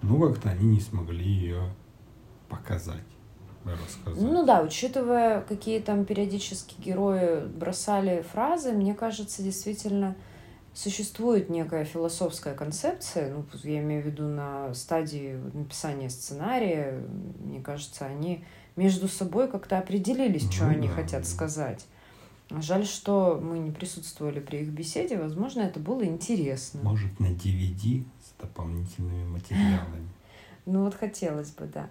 [0.02, 1.62] Ну, как-то они не смогли ее
[2.48, 3.04] показать,
[3.74, 4.22] рассказать.
[4.22, 10.16] Ну да, учитывая, какие там периодически герои бросали фразы, мне кажется, действительно
[10.74, 17.02] существует некая философская концепция, ну, я имею в виду на стадии написания сценария,
[17.40, 18.44] мне кажется, они
[18.76, 21.28] между собой как-то определились, что Ну они да, хотят да.
[21.28, 21.86] сказать.
[22.62, 26.80] Жаль, что мы не присутствовали при их беседе, возможно, это было интересно.
[26.82, 30.10] Может, на DVD с дополнительными материалами.
[30.66, 31.90] Ну вот хотелось бы, да.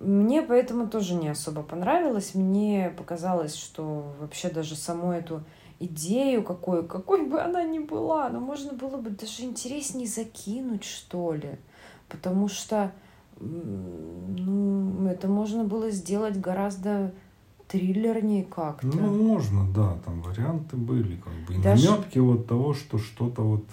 [0.00, 2.34] Мне поэтому тоже не особо понравилось.
[2.34, 5.42] Мне показалось, что вообще даже саму эту
[5.80, 11.32] идею, какой, какой бы она ни была, но можно было бы даже интереснее закинуть, что
[11.32, 11.58] ли.
[12.08, 12.92] Потому что
[13.40, 17.12] ну, это можно было сделать гораздо
[17.68, 18.86] триллернее как-то.
[18.86, 21.54] Ну, можно, да, там варианты были, как бы.
[21.54, 23.64] И Даже- намётки вот того, что что-то вот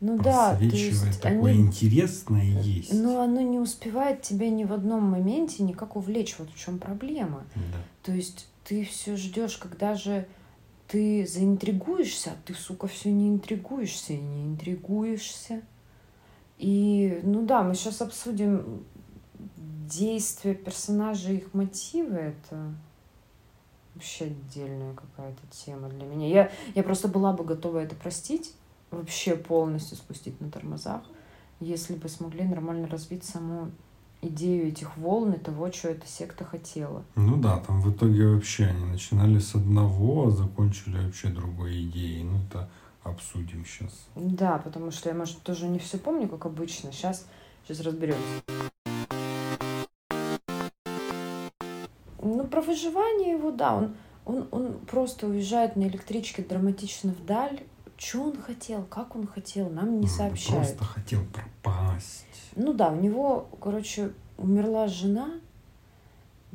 [0.00, 1.62] ну да, то есть такое они...
[1.62, 2.92] интересное есть.
[2.92, 6.36] Но оно не успевает тебя ни в одном моменте никак увлечь.
[6.38, 7.44] Вот в чем проблема.
[7.56, 7.78] Да.
[8.04, 10.28] То есть ты все ждешь, когда же
[10.86, 15.62] ты заинтригуешься, а ты, сука, все не интригуешься и не интригуешься.
[16.58, 18.84] И, ну да, мы сейчас обсудим
[19.56, 22.16] действия персонажей, их мотивы.
[22.16, 22.74] Это
[23.94, 26.28] вообще отдельная какая-то тема для меня.
[26.28, 28.54] Я, я просто была бы готова это простить,
[28.90, 31.02] вообще полностью спустить на тормозах,
[31.60, 33.70] если бы смогли нормально развить саму
[34.20, 37.04] идею этих волн и того, что эта секта хотела.
[37.14, 42.24] Ну да, там в итоге вообще они начинали с одного, а закончили вообще другой идеей.
[42.24, 42.68] Ну это
[43.04, 44.06] обсудим сейчас.
[44.16, 46.92] Да, потому что я, может, тоже не все помню, как обычно.
[46.92, 47.26] Сейчас,
[47.64, 48.22] сейчас разберемся.
[52.20, 53.94] Ну, про выживание его, да, он,
[54.26, 57.60] он, он просто уезжает на электричке драматично вдаль.
[57.98, 60.78] Что он хотел, как он хотел, нам не Ну, сообщают.
[60.78, 62.24] Просто хотел пропасть.
[62.54, 65.32] Ну да, у него, короче, умерла жена,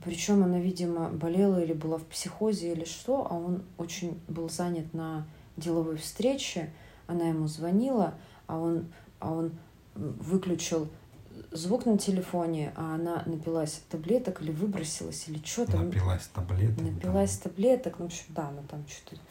[0.04, 4.94] причем она, видимо, болела или была в психозе или что, а он очень был занят
[4.94, 5.26] на
[5.58, 6.72] деловой встрече,
[7.08, 8.16] она ему звонила,
[8.48, 8.88] а он,
[9.20, 9.52] а он
[9.96, 10.88] выключил
[11.52, 15.86] звук на телефоне, а она напилась таблеток или выбросилась, или что там.
[15.86, 16.78] Напилась таблеток.
[16.78, 16.84] да.
[16.92, 19.22] Напилась таблеток, ну, в общем, да, она там что-то...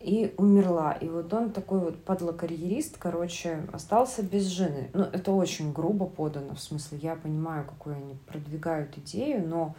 [0.00, 0.92] И умерла.
[0.92, 4.90] И вот он такой вот подлокарьерист, короче, остался без жены.
[4.94, 9.76] Ну, это очень грубо подано, в смысле, я понимаю, какую они продвигают идею, но,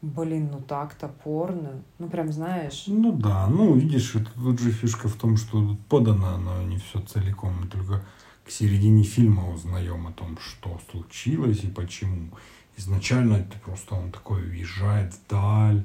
[0.00, 1.82] блин, ну так топорно.
[1.98, 2.84] Ну, прям, знаешь...
[2.86, 7.00] Ну да, ну видишь, это тут же фишка в том, что подано оно не все
[7.00, 8.04] целиком, мы только
[8.44, 12.30] к середине фильма узнаем о том, что случилось и почему.
[12.76, 15.82] Изначально это просто он такой уезжает вдаль,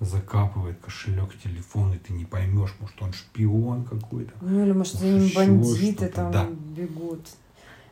[0.00, 4.32] закапывает кошелек, телефон, и ты не поймешь, может он шпион какой-то.
[4.40, 6.46] Ну, или, может, за ним бандиты там да.
[6.74, 7.20] бегут.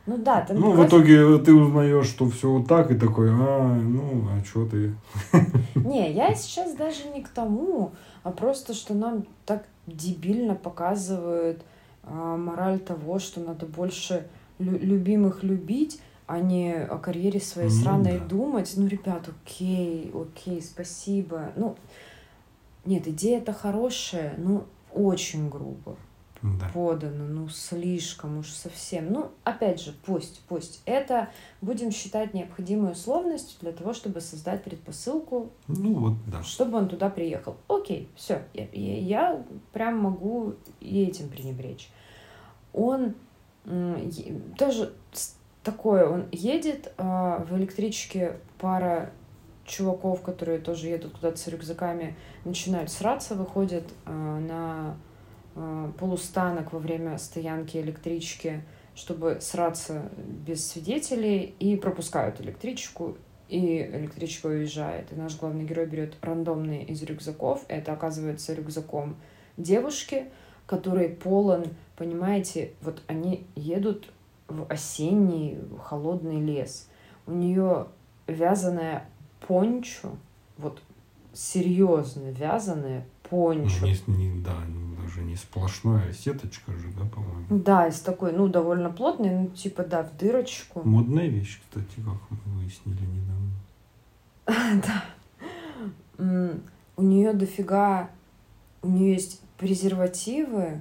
[0.06, 3.74] Ну да, там Ну, в итоге ты узнаешь, что все вот так, и такой, а,
[3.76, 4.94] ну, а что ты?
[5.74, 7.92] Не, я сейчас даже не к тому,
[8.22, 11.62] а просто, что нам так дебильно показывают
[12.04, 14.26] а, мораль того, что надо больше
[14.58, 18.24] лю- любимых любить, а не о карьере своей Ну сраной да.
[18.26, 18.72] думать.
[18.76, 21.52] Ну, ребят, окей, окей, спасибо.
[21.56, 21.76] Ну,
[22.84, 25.96] нет, идея-то хорошая, ну, очень грубо
[26.42, 26.70] Да.
[26.72, 29.10] подано, ну, слишком уж совсем.
[29.12, 30.82] Ну, опять же, пусть, пусть.
[30.84, 31.30] Это
[31.62, 36.42] будем считать необходимой условностью для того, чтобы создать предпосылку Ну вот, да.
[36.42, 37.56] чтобы он туда приехал.
[37.68, 41.90] Окей, все, я, я, я прям могу и этим пренебречь.
[42.72, 43.14] Он
[44.56, 44.92] тоже
[45.62, 49.10] такое, он едет, а, в электричке пара
[49.64, 54.96] чуваков, которые тоже едут куда-то с рюкзаками, начинают сраться, выходят а, на
[55.54, 58.62] а, полустанок во время стоянки электрички,
[58.94, 63.16] чтобы сраться без свидетелей, и пропускают электричку,
[63.48, 65.12] и электричка уезжает.
[65.12, 67.64] И наш главный герой берет рандомный из рюкзаков.
[67.68, 69.16] Это оказывается рюкзаком
[69.56, 70.26] девушки,
[70.66, 71.66] который полон,
[71.96, 74.10] понимаете, вот они едут
[74.48, 76.88] в осенний холодный лес.
[77.26, 77.86] У нее
[78.26, 79.08] вязаная
[79.46, 80.10] пончо,
[80.56, 80.80] вот
[81.32, 83.86] серьезно вязаная Ну, пончо.
[83.86, 84.56] не, не- да,
[85.02, 87.44] даже не сплошная сеточка же, да, по-моему.
[87.50, 90.80] Да, из такой, ну, довольно плотной, ну, типа, да, в дырочку.
[90.88, 93.52] Модная вещь, кстати, как мы выяснили недавно.
[94.86, 95.04] Да.
[96.96, 98.10] У нее дофига,
[98.82, 100.80] у нее есть презервативы,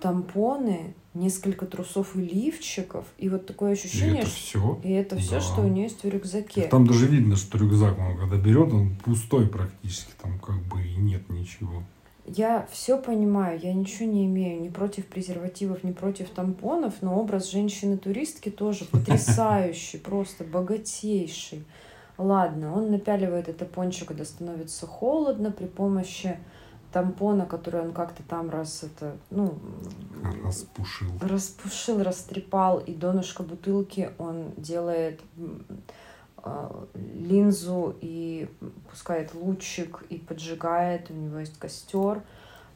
[0.00, 4.36] тампоны, несколько трусов и лифчиков, и вот такое И ощущение, это что...
[4.38, 4.80] все.
[4.84, 5.40] И это все, Да.
[5.40, 6.62] что у нее есть в рюкзаке.
[6.68, 10.96] Там даже видно, что рюкзак, он когда берет, он пустой практически, там как бы и
[10.96, 11.82] нет ничего.
[12.26, 17.50] Я все понимаю, я ничего не имею ни против презервативов, ни против тампонов, но образ
[17.50, 21.64] женщины-туристки тоже потрясающий, просто богатейший.
[22.18, 26.36] Ладно, он напяливает это пончо, когда становится холодно, при помощи
[26.92, 29.58] тампона, который он как-то там раз это, ну,
[30.44, 31.08] Распушил.
[31.20, 35.20] распушил, растрепал, и донышко бутылки он делает
[36.38, 38.48] а, линзу и
[38.90, 41.10] пускает лучик и поджигает.
[41.10, 42.22] У него есть костер.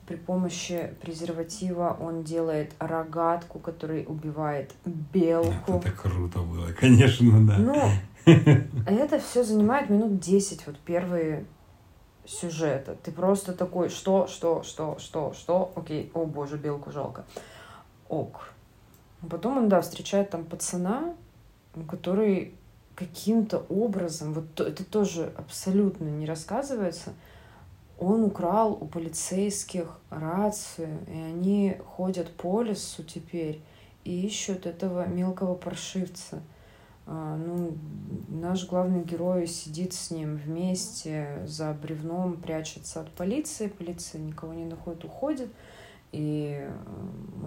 [0.06, 5.74] При помощи презерватива он делает рогатку, который убивает белку.
[5.74, 7.56] Это круто было, конечно, да.
[7.58, 8.34] Ну,
[8.86, 11.44] это все занимает минут 10, вот первые
[12.24, 12.96] сюжета.
[13.02, 17.24] Ты просто такой, что, что, что, что, что, окей, о боже, белку жалко.
[18.08, 18.52] Ок.
[19.28, 21.14] Потом он, да, встречает там пацана,
[21.88, 22.54] который
[22.94, 27.14] каким-то образом, вот это тоже абсолютно не рассказывается,
[27.98, 33.60] он украл у полицейских рацию, и они ходят по лесу теперь
[34.04, 36.42] и ищут этого мелкого паршивца.
[37.06, 37.76] А, ну,
[38.28, 44.64] наш главный герой сидит с ним вместе за бревном, прячется от полиции, полиция никого не
[44.64, 45.50] находит, уходит,
[46.12, 46.72] и э,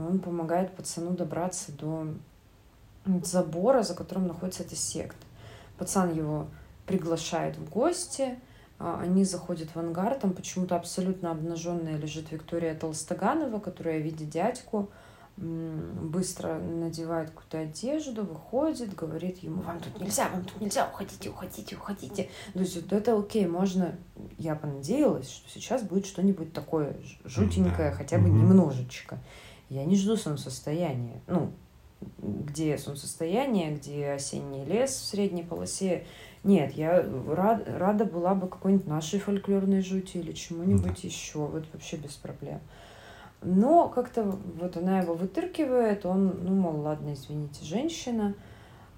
[0.10, 2.08] он помогает пацану добраться до
[3.24, 5.26] забора, за которым находится эта секта.
[5.78, 6.48] Пацан его
[6.86, 8.38] приглашает в гости,
[8.78, 14.90] а, они заходят в ангар, там почему-то абсолютно обнаженная лежит Виктория Толстоганова, которая, видя дядьку,
[15.38, 21.76] быстро надевает какую-то одежду, выходит, говорит ему, вам тут нельзя, вам тут нельзя, уходите, уходите,
[21.76, 22.30] уходите.
[22.54, 23.96] То есть вот это окей, можно,
[24.38, 26.96] я понадеялась, что сейчас будет что-нибудь такое
[27.26, 27.98] жутенькое, да.
[27.98, 28.38] хотя бы угу.
[28.38, 29.20] немножечко.
[29.68, 31.22] Я не жду солнцестояния.
[31.28, 31.52] Ну,
[32.22, 36.06] где солнцестояние, где осенний лес в средней полосе.
[36.44, 41.08] Нет, я рад, рада была бы какой-нибудь нашей фольклорной жути или чему-нибудь да.
[41.08, 41.40] еще.
[41.40, 42.62] Вот вообще без проблем.
[43.46, 44.24] Но как-то
[44.60, 48.34] вот она его вытыркивает, он, ну, мол, ладно, извините, женщина,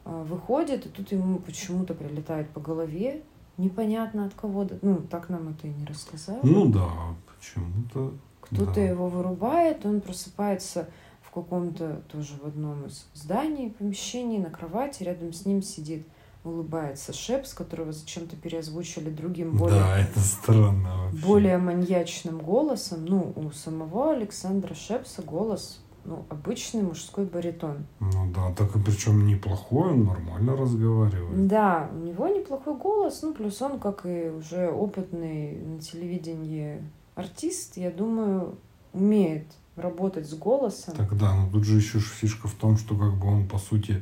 [0.05, 3.23] а, выходит, и тут ему почему-то прилетает по голове,
[3.57, 6.39] непонятно от кого, ну, так нам это и не рассказали.
[6.43, 6.89] Ну да,
[7.35, 8.13] почему-то.
[8.39, 8.81] Кто-то да.
[8.81, 10.87] его вырубает, он просыпается
[11.21, 16.07] в каком-то тоже в одном из зданий, помещений, на кровати, рядом с ним сидит
[16.43, 19.79] улыбается Шепс, которого зачем-то переозвучили другим более...
[19.79, 21.25] Да, это странно вообще.
[21.25, 23.05] Более маньячным голосом.
[23.05, 27.85] Ну, у самого Александра Шепса голос ну, обычный мужской баритон.
[27.99, 31.47] Ну да, так и причем неплохой, он нормально разговаривает.
[31.47, 36.81] Да, у него неплохой голос, ну плюс он, как и уже опытный на телевидении
[37.15, 38.57] артист, я думаю,
[38.93, 40.95] умеет работать с голосом.
[40.95, 44.01] Тогда, ну тут же еще фишка в том, что как бы он по сути,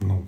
[0.00, 0.22] ну,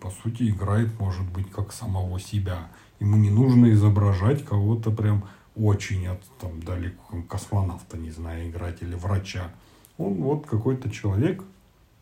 [0.00, 2.68] по сути, играет, может быть, как самого себя.
[2.98, 5.24] Ему не нужно изображать кого-то прям
[5.56, 9.50] очень от, там, далеко, космонавта, не знаю, играть или врача.
[9.98, 11.42] Он вот какой-то человек,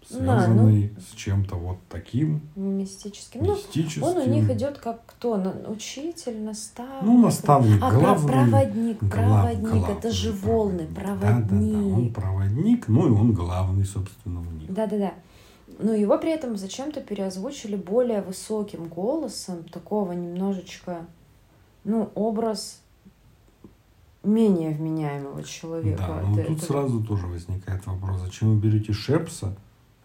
[0.06, 2.40] связанный да, ну, с чем-то вот таким.
[2.56, 3.42] Мистическим.
[3.42, 4.02] мистическим.
[4.02, 5.34] Ну, он у них идет как кто?
[5.68, 7.02] Учитель, наставник.
[7.02, 8.32] Ну, наставник, а, главный.
[8.32, 11.72] проводник, глав, проводник, главный, это же волны, проводник.
[11.72, 14.72] Да, да, да, он проводник, ну и он главный, собственно, у них.
[14.72, 15.14] Да, да, да.
[15.78, 21.06] Но его при этом зачем-то переозвучили более высоким голосом, такого немножечко,
[21.84, 22.82] ну, образ
[24.24, 26.04] менее вменяемого человека.
[26.06, 26.64] Да, но тут это...
[26.64, 29.56] сразу тоже возникает вопрос, зачем вы берете Шепса,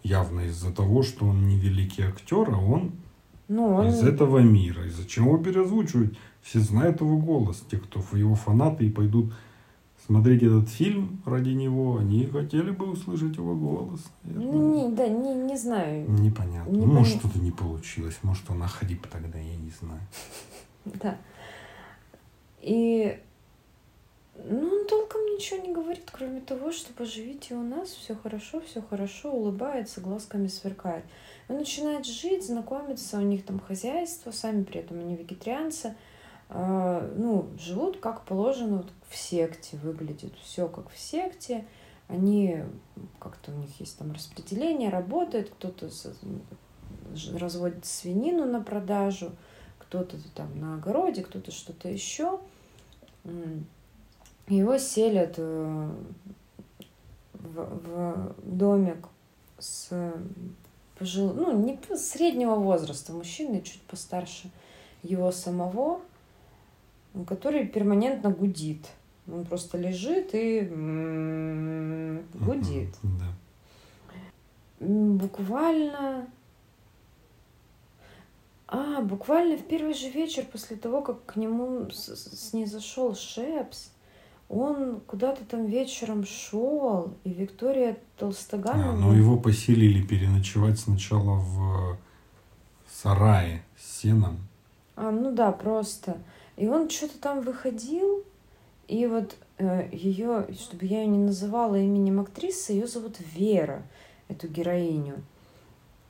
[0.04, 2.92] явно из-за того, что он не великий актер, а он,
[3.48, 3.88] ну, он...
[3.88, 4.86] из этого мира.
[4.86, 6.14] И зачем его переозвучивать?
[6.44, 9.34] Все знают его голос, те, кто его фанаты и пойдут
[10.06, 14.02] смотреть этот фильм ради него, они хотели бы услышать его голос.
[14.24, 16.10] Ну, не, да, не, не знаю.
[16.10, 16.72] Непонятно.
[16.72, 18.18] Не может, что-то не получилось.
[18.24, 20.02] Может, он охрип тогда, я не знаю.
[20.86, 21.18] Да.
[22.60, 23.18] И
[24.36, 28.82] ну, он толком ничего не говорит, кроме того, что поживите у нас, все хорошо, все
[28.82, 31.06] хорошо, улыбается, глазками сверкает.
[31.48, 35.96] Он начинает жить, знакомиться, у них там хозяйство, сами при этом они вегетарианцы.
[36.56, 41.66] А, ну, живут как положено вот в секте, выглядит все как в секте.
[42.08, 42.64] Они
[43.20, 45.90] как-то у них есть там распределение, работает, кто-то
[47.34, 49.32] разводит свинину на продажу,
[49.80, 52.40] кто-то там на огороде, кто-то что-то еще.
[54.48, 55.90] Его селят э,
[57.34, 59.08] в, в домик
[59.58, 60.14] с
[61.00, 64.52] пожил, ну, не среднего возраста мужчины, чуть постарше
[65.02, 66.02] его самого,
[67.28, 68.90] который перманентно гудит.
[69.32, 70.62] Он просто лежит и
[72.34, 72.96] гудит.
[73.04, 73.34] Да.
[74.80, 76.28] Буквально...
[78.68, 83.92] А, буквально в первый же вечер после того, как к нему снизошел Шепс,
[84.50, 88.94] он куда-то там вечером шел, и Виктория Толстоганова...
[88.94, 91.98] А, но его поселили переночевать сначала в
[92.92, 94.40] сарае с сеном.
[94.96, 96.18] А, ну да, просто.
[96.56, 98.24] И он что-то там выходил,
[98.88, 103.84] и вот э, ее, чтобы я ее не называла именем актрисы, ее зовут Вера,
[104.28, 105.24] эту героиню.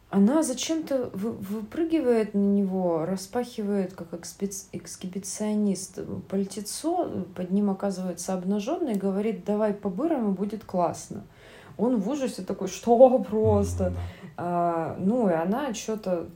[0.09, 8.93] Она зачем-то вы, выпрыгивает на него, распахивает как экспец, экскибиционист пальтецо, под ним оказывается обнаженный,
[8.93, 11.23] говорит, давай по-бырому, будет классно.
[11.77, 13.93] Он в ужасе такой, что просто?
[14.37, 16.29] А, ну, и она что-то,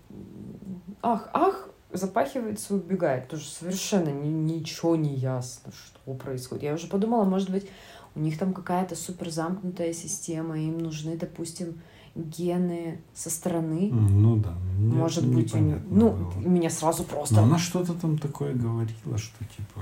[1.03, 3.27] ах, ах, запахивается и убегает.
[3.27, 6.63] Тоже совершенно ни, ничего не ясно, что происходит.
[6.63, 7.67] Я уже подумала, может быть,
[8.15, 11.81] у них там какая-то супер замкнутая система, им нужны, допустим,
[12.15, 13.89] гены со стороны.
[13.91, 14.53] Ну да.
[14.77, 16.33] Мне Может быть, у непонятно Ну, было.
[16.39, 17.35] меня сразу просто...
[17.35, 19.81] Но она что-то там такое говорила, что типа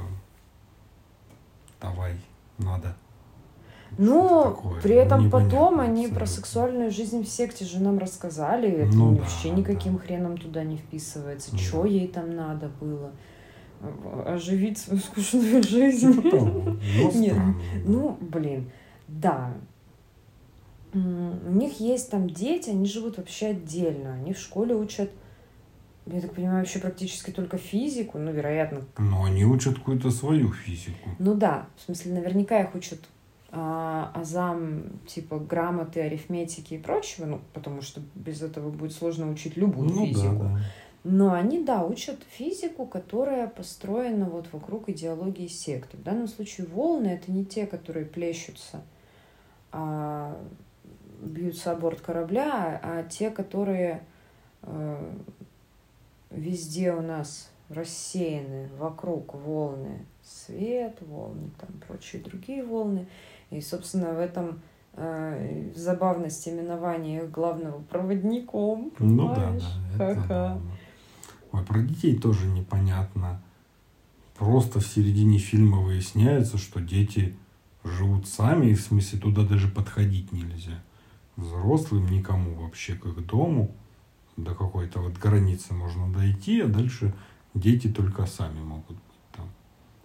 [1.81, 2.15] давай,
[2.57, 2.95] надо.
[3.97, 8.69] Ну, такое, при этом потом они про сексуальную жизнь в секте же нам рассказали.
[8.69, 9.99] Это Ну да, вообще никаким да.
[9.99, 11.51] хреном туда не вписывается.
[11.51, 11.57] Да.
[11.57, 13.11] Чё ей там надо было?
[13.81, 16.29] А- Оживить свою скучную жизнь.
[16.29, 16.77] Того.
[16.97, 17.53] Ну, Нет, да.
[17.85, 18.69] Ну, блин,
[19.07, 19.53] да.
[20.93, 20.97] У
[21.51, 24.13] них есть там дети, они живут вообще отдельно.
[24.13, 25.11] Они в школе учат,
[26.05, 28.17] я так понимаю, вообще практически только физику.
[28.17, 31.09] Ну, вероятно, Но они учат какую-то свою физику.
[31.19, 32.99] ну да, в смысле, наверняка их учат
[33.57, 39.55] а, азам, типа грамоты, арифметики и прочего, ну, потому что без этого будет сложно учить
[39.55, 40.43] любую Ну да, физику.
[40.43, 40.59] да.
[41.05, 45.95] Но они, да, учат физику, которая построена вот вокруг идеологии секты.
[45.95, 48.81] В данном случае волны— это не те, которые плещутся,
[49.71, 50.37] а
[51.21, 54.03] бьются о борт корабля, а те, которые
[54.63, 55.13] э,
[56.29, 63.07] везде у нас рассеяны вокруг волны свет, волны, там прочие другие волны.
[63.49, 64.61] И, собственно, в этом
[64.93, 68.91] э, забавность именования их главного проводником.
[68.99, 69.63] Ну да, понимаешь?
[69.97, 70.15] да.
[70.15, 70.61] Ха-ха.
[71.51, 73.41] Ой, про детей тоже непонятно.
[74.37, 77.35] Просто в середине фильма выясняется, что дети
[77.83, 80.83] живут сами, и в смысле туда даже подходить нельзя.
[81.37, 83.71] Взрослым никому вообще к дому.
[84.37, 87.13] До какой-то вот границы можно дойти, а дальше
[87.53, 89.47] дети только сами могут быть там.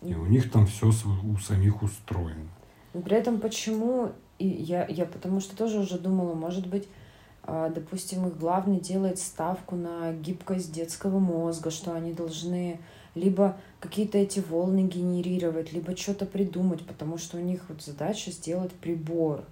[0.09, 2.49] И у них там все у самих устроено.
[2.95, 6.89] Но при этом почему, и я, я потому что тоже уже думала, может быть,
[7.45, 12.81] а, допустим, их главный делает ставку на гибкость детского мозга, что они должны
[13.15, 18.73] либо какие-то эти волны генерировать, либо что-то придумать, потому что у них вот задача сделать
[18.73, 19.43] прибор.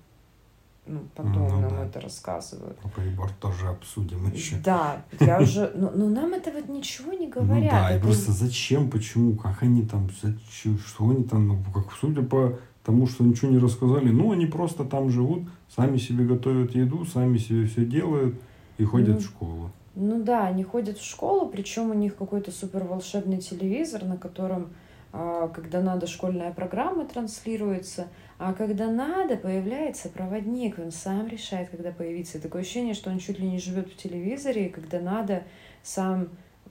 [0.87, 1.85] Ну, потом Ну нам да.
[1.87, 2.79] это рассказывают.
[2.79, 4.57] Про прибор тоже обсудим еще.
[4.65, 7.73] Да, я уже, ну, ну нам это вот ничего не говорят.
[7.73, 11.59] Ну да, и Это- просто зачем, почему, как они там, зачем, что они там, ну,
[11.75, 12.59] как, судя по
[12.89, 17.37] тому, что ничего не рассказали, ну, они просто там живут, сами себе готовят еду, сами
[17.37, 18.35] себе все делают
[18.79, 19.71] и ходят Ну, в школу.
[19.95, 24.69] Ну да, они ходят в школу, причем у них какой-то супер волшебный телевизор, на котором,
[25.13, 28.09] а, когда надо, школьная программа транслируется,
[28.39, 32.39] а когда надо, появляется проводник, он сам решает, когда появиться.
[32.39, 35.43] И такое ощущение, что он чуть ли не живет в телевизоре, и когда надо,
[35.83, 36.29] сам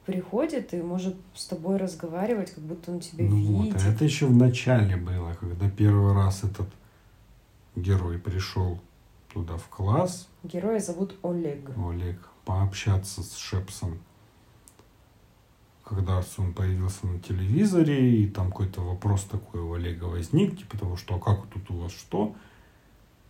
[0.07, 3.81] приходит и может с тобой разговаривать, как будто он тебя Ну вот, видит.
[3.83, 6.69] а это еще в начале было, когда первый раз этот
[7.75, 8.79] герой пришел
[9.33, 11.71] туда в класс, Героя зовут Олег.
[11.77, 13.99] Олег, пообщаться с Шепсом.
[15.83, 20.95] Когда он появился на телевизоре, и там какой-то вопрос такой у Олега возник, типа того,
[20.95, 22.33] что а как тут у вас что?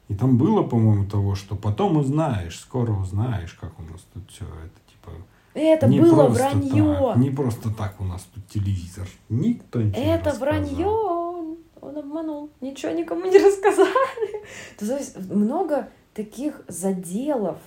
[0.09, 4.45] И там было, по-моему, того, что потом узнаешь, скоро узнаешь, как у нас тут все
[4.45, 5.11] это, типа...
[5.58, 6.95] Это не было вранье!
[6.99, 9.08] так, не просто так у нас тут телевизор.
[9.30, 10.39] Никто ничего не Это рассказал.
[10.39, 10.88] вранье!
[10.88, 12.49] Он, он обманул.
[12.62, 14.43] Ничего никому не рассказали.
[14.78, 17.58] То есть много таких заделов,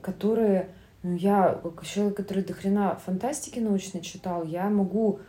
[0.00, 0.70] которые
[1.02, 5.20] ну, я, как человек, который до хрена фантастики научно читал, я могу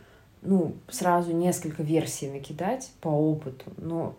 [0.42, 4.16] ну, сразу несколько версий накидать по опыту, но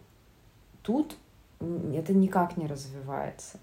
[0.83, 1.17] тут
[1.59, 3.59] это никак не развивается.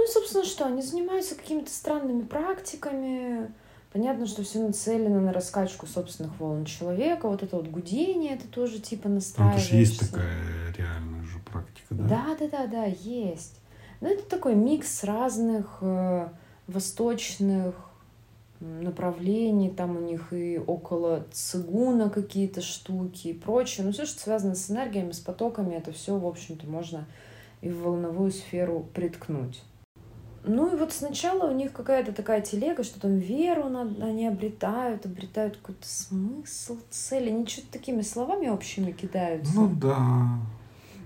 [0.00, 3.52] Ну и, собственно, что, они занимаются какими-то странными практиками,
[3.92, 7.26] Понятно, что все нацелено на раскачку собственных волн человека.
[7.26, 9.76] Вот это вот гудение, это тоже типа тоже настраиваешься.
[9.76, 12.04] есть такая реальная же практика, да?
[12.06, 13.56] Да, да, да, да, есть.
[14.00, 16.28] Ну, это такой микс разных э,
[16.68, 17.74] восточных
[18.60, 19.70] направлений.
[19.70, 23.84] Там у них и около цигуна какие-то штуки и прочее.
[23.84, 27.06] Ну, все, что связано с энергиями, с потоками, это все, в общем-то, можно
[27.60, 29.60] и в волновую сферу приткнуть.
[30.42, 35.04] Ну и вот сначала у них какая-то такая телега, что там веру надо- они обретают,
[35.04, 37.28] обретают какой-то смысл, цель.
[37.28, 39.54] Они что-то такими словами общими кидаются.
[39.54, 40.38] Ну да.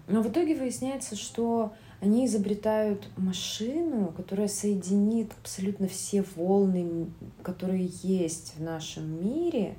[0.06, 7.06] Но в итоге выясняется, что они изобретают машину, которая соединит абсолютно все волны,
[7.42, 9.76] которые есть в нашем мире.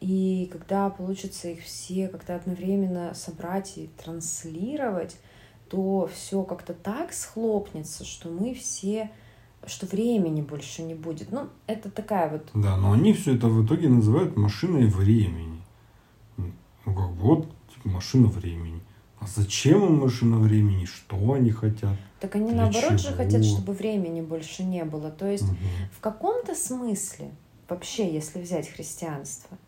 [0.00, 5.16] И когда получится их все как-то одновременно собрать и транслировать,
[5.68, 9.10] то все как-то так схлопнется, что мы все,
[9.66, 11.32] что времени больше не будет.
[11.32, 15.60] Ну, это такая вот Да, но они все это в итоге называют машиной времени.
[16.36, 16.52] Ну,
[16.84, 18.80] как вот, типа, машина времени.
[19.18, 20.84] А зачем им машина времени?
[20.84, 21.96] Что они хотят?
[22.20, 23.16] Так они Для наоборот же чего?
[23.16, 25.10] хотят, чтобы времени больше не было.
[25.10, 25.56] То есть Мгм.
[25.92, 27.30] в каком-то смысле,
[27.68, 29.58] вообще, если взять христианство,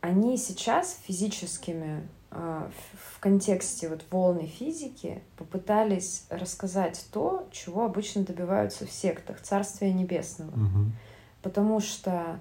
[0.00, 2.70] они сейчас физическими а,
[3.20, 10.50] в контексте вот волны физики попытались рассказать то, чего обычно добиваются в сектах Царствия Небесного.
[10.56, 10.92] Мгм.
[11.42, 12.38] Потому что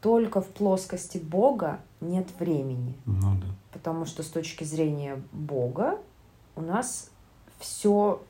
[0.00, 2.94] только в плоскости Бога нет времени.
[3.04, 3.48] Ну да.
[3.72, 5.98] Потому что с точки зрения Бога
[6.54, 7.10] у нас
[7.58, 8.22] все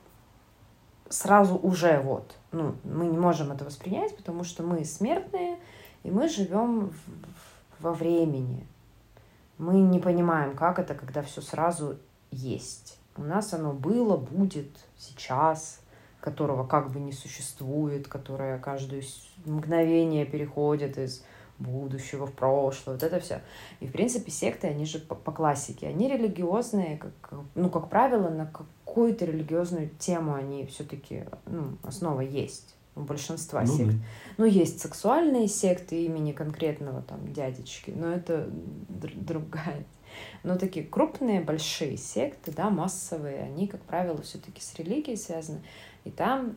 [1.10, 2.34] сразу уже вот.
[2.52, 5.58] Ну, мы не можем это воспринять, потому что мы смертные,
[6.04, 8.66] и мы живем в- в- во времени.
[9.58, 11.98] Мы не понимаем, как это, когда все сразу
[12.30, 12.98] есть.
[13.16, 15.80] У нас оно было, будет, сейчас,
[16.20, 19.02] которого как бы не существует, которое каждое
[19.44, 21.24] мгновение переходит из
[21.58, 23.42] будущего в прошлое, вот это все.
[23.80, 28.28] И, в принципе, секты, они же по, по классике, они религиозные, как, ну, как правило,
[28.30, 33.90] на какую-то религиозную тему они все-таки, ну, основа есть у большинства Ну сект.
[33.92, 33.98] да.
[34.38, 38.48] Ну, есть сексуальные секты имени конкретного там дядечки, но это
[38.88, 39.84] др- другая.
[40.42, 45.62] Но такие крупные, большие секты, да, массовые, они, как правило, все-таки с религией связаны.
[46.04, 46.56] И там,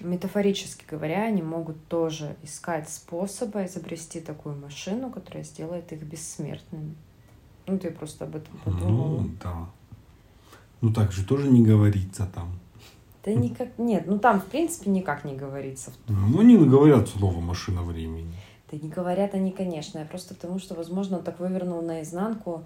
[0.00, 6.94] метафорически говоря, они могут тоже искать способы изобрести такую машину, которая сделает их бессмертными.
[7.66, 9.20] Ну, ты просто об этом подумала.
[9.20, 9.68] Ну да.
[10.80, 12.58] Ну так же тоже не говорится там.
[13.24, 14.06] Да никак нет.
[14.06, 15.92] Ну там, в принципе, никак не говорится.
[16.08, 18.34] Ну, они говорят слово машина времени.
[18.70, 19.98] Да не говорят они, конечно.
[19.98, 22.64] Я просто потому, что, возможно, он так вывернул наизнанку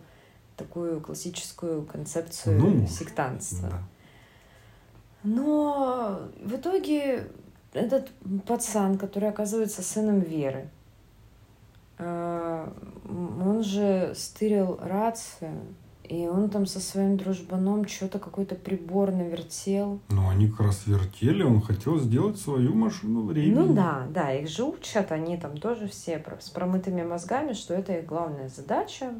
[0.56, 3.68] такую классическую концепцию Ну, сектантства.
[3.68, 3.82] Да.
[5.24, 7.28] Но в итоге
[7.72, 8.10] этот
[8.46, 10.70] пацан, который оказывается сыном Веры,
[11.98, 12.68] э,
[13.08, 15.60] он же стырил рацию,
[16.08, 20.00] и он там со своим дружбаном что-то какой-то прибор навертел.
[20.08, 23.54] Но они как раз вертели, он хотел сделать свою машину времени.
[23.54, 27.94] Ну да, да, их же учат, они там тоже все с промытыми мозгами, что это
[27.94, 29.14] их главная задача,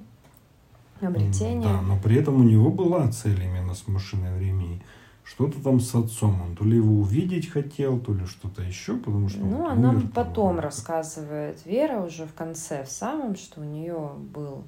[1.01, 1.69] обретение.
[1.69, 4.83] Да, но при этом у него была цель именно с машиной времени.
[5.25, 6.41] Что-то там с отцом.
[6.41, 9.91] Он то ли его увидеть хотел, то ли что-то еще, потому что Ну, он она
[9.91, 14.63] умер потом рассказывает Вера уже в конце, в самом, что у нее был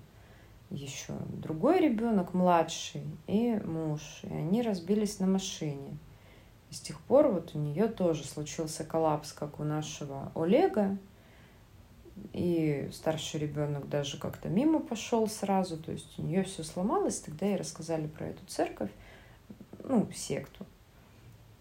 [0.70, 4.00] еще другой ребенок, младший, и муж.
[4.24, 5.96] И они разбились на машине.
[6.70, 10.98] И с тех пор вот у нее тоже случился коллапс, как у нашего Олега.
[12.32, 15.76] И старший ребенок даже как-то мимо пошел сразу.
[15.78, 17.20] То есть у нее все сломалось.
[17.20, 18.90] Тогда ей рассказали про эту церковь,
[19.84, 20.66] ну, секту.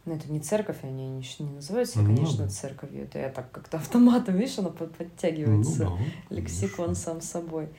[0.05, 2.49] Но это не церковь, они не, не называют себя, Ну, конечно, да.
[2.49, 3.03] церковью.
[3.03, 5.79] Это я так как-то автоматом, видишь, она под- Ну, подтягивается.
[5.85, 5.91] да,
[6.29, 6.95] Лексикон конечно.
[7.03, 7.69] сам собой.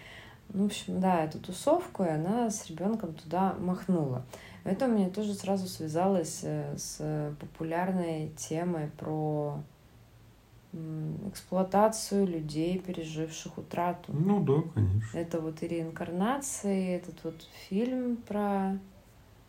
[0.52, 4.24] Ну, в общем, да, эту тусовку, и она с ребенком туда махнула.
[4.64, 9.62] Это у меня тоже сразу связалось э, с популярной темой про
[11.28, 14.12] эксплуатацию людей, переживших утрату.
[14.12, 15.18] Ну да, конечно.
[15.18, 18.78] Это вот и реинкарнации, этот вот фильм про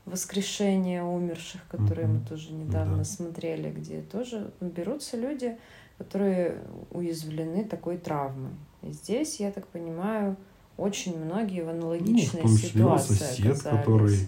[0.06, 2.26] воскрешение умерших, который мы Мгм.
[2.26, 3.04] тоже недавно Да.
[3.04, 5.58] смотрели, где тоже берутся люди,
[5.98, 8.52] которые уязвлены такой травмой.
[8.82, 10.38] И здесь, я так понимаю,
[10.80, 13.62] очень многие в Ну, аналогичной его ситуации сосед, оказались.
[13.64, 14.28] который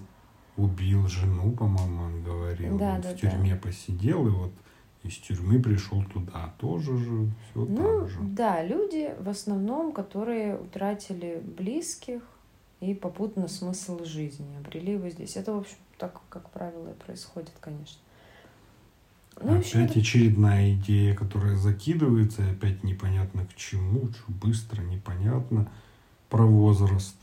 [0.58, 2.78] убил жену, по-моему, он говорил.
[2.78, 4.52] Да, вот да, в тюрьме посидел, и вот
[5.04, 6.54] из тюрьмы пришел туда.
[6.60, 8.20] Тоже же, все Ну, так же.
[8.22, 12.22] да, люди в основном, которые утратили близких
[12.82, 15.36] и попутно смысл жизни, обрели его здесь.
[15.38, 18.00] Это, в общем, так, как правило, и происходит, конечно.
[19.42, 25.72] Ну, опять очередная идея, которая закидывается, и опять непонятно к чему, быстро, непонятно.
[26.32, 27.16] Про возраст.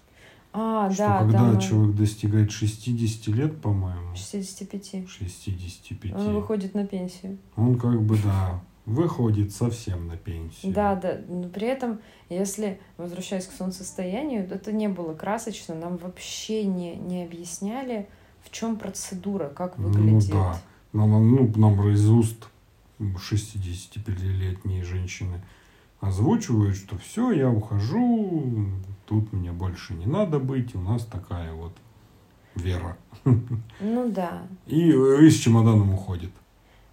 [0.52, 5.09] А, что да, когда э, человек достигает 60 лет, по-моему, 65.
[5.09, 7.38] 65, Он выходит на пенсию.
[7.56, 10.72] он как бы, да, выходит совсем на пенсию.
[10.72, 11.20] Да, да.
[11.28, 12.00] Но при этом,
[12.30, 18.09] если, возвращаясь к солнцестоянию, это не было красочно, нам вообще не, не объясняли,
[18.42, 20.30] в чем процедура, как Ну выглядит.
[20.30, 20.61] да.
[20.92, 22.48] Нам, ну, нам из уст
[23.00, 25.40] 65-летние женщины
[26.00, 28.70] озвучивают, что все, я ухожу,
[29.09, 31.72] тут мне больше не надо быть, у нас такая вот
[32.54, 32.96] вера.
[33.80, 34.42] Ну да.
[34.66, 36.30] И, э, и с чемоданом уходит.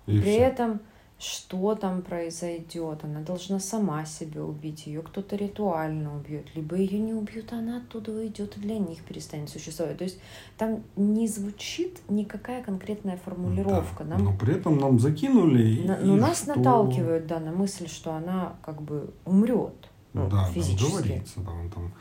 [0.07, 0.41] И При всё.
[0.41, 0.79] этом,
[1.17, 2.99] что там произойдет?
[3.03, 7.77] Она должна сама себя убить, ее кто-то ритуально убьет, либо ее не убьют, а она
[7.77, 9.97] оттуда уйдет и для них перестанет существовать.
[9.97, 10.19] То есть
[10.57, 14.03] там не звучит никакая конкретная формулировка.
[14.03, 15.63] Да, Нам Но при этом нам закинули.
[15.67, 16.55] и- На- но и нас что?
[16.55, 20.91] наталкивают, да, на мысль, что она как бы умрет ну, да, там физически.
[20.91, 21.91] говорится, да, он там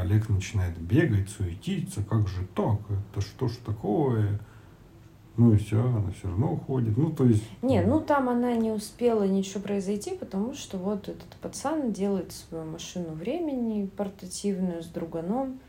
[0.00, 4.38] Олег начинает бегать, суетиться, как же так, это что ж такое?
[5.36, 6.96] Ну и все, она все равно уходит.
[6.96, 7.44] Ну, то есть...
[7.60, 12.64] Не, ну там она не успела ничего произойти, потому что вот этот пацан делает свою
[12.64, 15.60] машину времени портативную с друганом.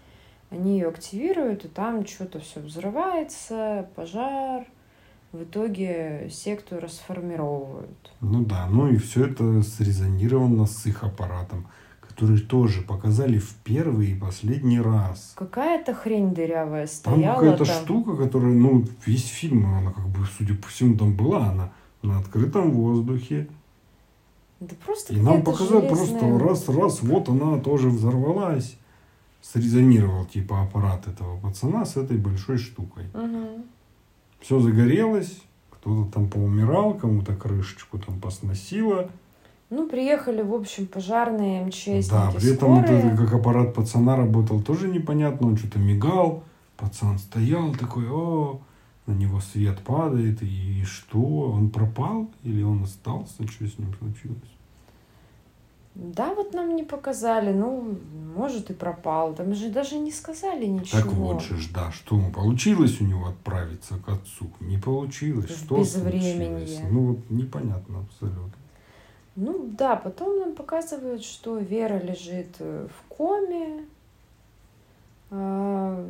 [0.50, 4.66] Они ее активируют, и там что-то все взрывается, пожар.
[5.34, 8.12] В итоге секту расформировывают.
[8.22, 11.68] Ну да, ну и все это срезонировано с их аппаратом,
[12.18, 15.34] который тоже показали в первый и последний раз.
[15.36, 17.36] Какая-то хрень дырявая Там стояла.
[17.36, 17.76] какая-то там.
[17.76, 22.18] штука, которая, ну, весь фильм, она как бы, судя по всему, там была, она на
[22.18, 23.47] открытом воздухе.
[24.59, 28.78] Да просто И нам показали железная- просто раз-раз, вот она тоже взорвалась.
[29.43, 33.03] Срезонировал типа аппарат этого пацана с этой большой штукой.
[33.13, 33.63] Мгм.
[34.39, 35.39] Все загорелось,
[35.70, 39.11] кто-то там поумирал, кому-то крышечку там посносило.
[39.70, 43.03] Ну, приехали, в общем, пожарные, МЧСники, да, при этом вот скорые.
[43.03, 45.47] это, как аппарат пацана работал, тоже непонятно.
[45.47, 46.43] Он что-то мигал,
[46.78, 48.61] пацан стоял такой, о,
[49.07, 51.20] на него свет падает, и, что?
[51.20, 53.45] Он пропал или он остался?
[53.45, 54.57] Что с ним случилось?
[55.95, 57.51] Да, вот нам не показали.
[57.51, 57.97] Ну,
[58.36, 59.34] может, и пропал.
[59.34, 61.01] Там же даже не сказали ничего.
[61.01, 64.51] Так вот же, да, что получилось у него отправиться к отцу?
[64.59, 65.49] Не получилось.
[65.49, 66.68] В Что безвременье.
[66.68, 66.91] случилось?
[66.91, 68.51] Ну, вот непонятно абсолютно.
[69.40, 73.86] Ну да, потом нам показывают, что Вера лежит э, в коме.
[75.30, 76.06] А,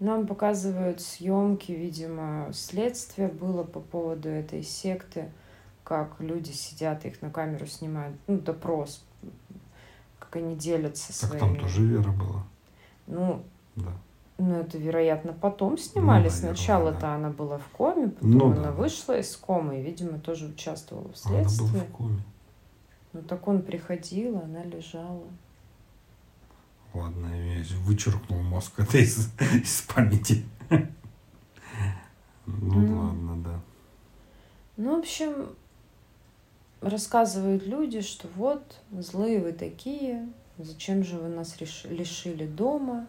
[0.00, 5.28] Нам показывают съемки, видимо, следствие было по поводу этой секты,
[5.84, 9.04] как люди сидят, их на камеру снимают, ну, допрос,
[10.18, 11.38] как они делятся Так своими.
[11.40, 12.42] там тоже Вера была.
[13.06, 13.42] Ну,
[13.76, 13.92] Да.
[14.38, 16.24] ну, это, вероятно, потом снимали.
[16.24, 17.14] Ну, Сначала-то да.
[17.14, 18.72] она была в коме, потом Ну, она да.
[18.72, 21.78] вышла из комы и, видимо, тоже участвовала в А Она была следствии.
[21.80, 22.22] в коме.
[23.12, 25.24] Ну так он приходил, она лежала.
[26.94, 29.30] Ладно, я вычеркнул мозг это из,
[29.62, 30.44] из памяти.
[32.46, 32.98] Ну Мгм.
[32.98, 33.60] ладно, да.
[34.76, 35.54] Ну, в общем,
[36.80, 43.06] рассказывают люди, что вот, злые вы такие, зачем же вы нас лишили дома,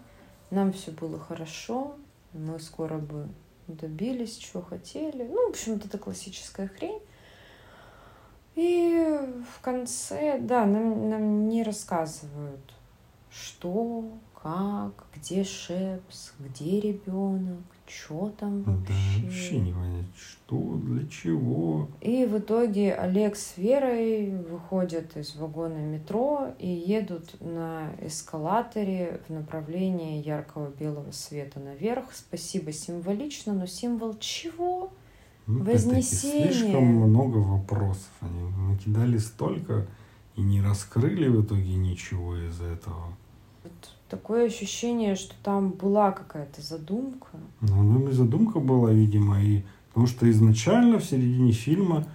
[0.50, 1.96] нам все было хорошо,
[2.34, 3.28] мы скоро бы
[3.68, 5.24] добились, чего хотели.
[5.24, 7.00] Ну, в общем, вот это классическая хрень.
[8.60, 8.92] И
[9.56, 12.74] в конце, да, нам, нам не рассказывают,
[13.32, 14.04] что,
[14.44, 19.24] как, где Шепс, где ребенок, что там Да, вообще.
[19.24, 21.88] вообще не понять, что, для чего.
[22.02, 29.34] И в итоге Олег с Верой выходят из вагона метро и едут на эскалаторе в
[29.34, 32.14] направлении яркого белого света наверх.
[32.14, 34.92] Спасибо символично, но символ чего?
[35.50, 36.54] Ну, Вознесение.
[36.54, 38.12] Слишком много вопросов.
[38.22, 39.88] Они накидали столько
[40.36, 43.16] и не раскрыли в итоге ничего из этого.
[43.64, 47.30] Вот такое ощущение, что там была какая-то задумка.
[47.62, 52.06] Ну, ну и задумка была, видимо, и потому что изначально в середине фильма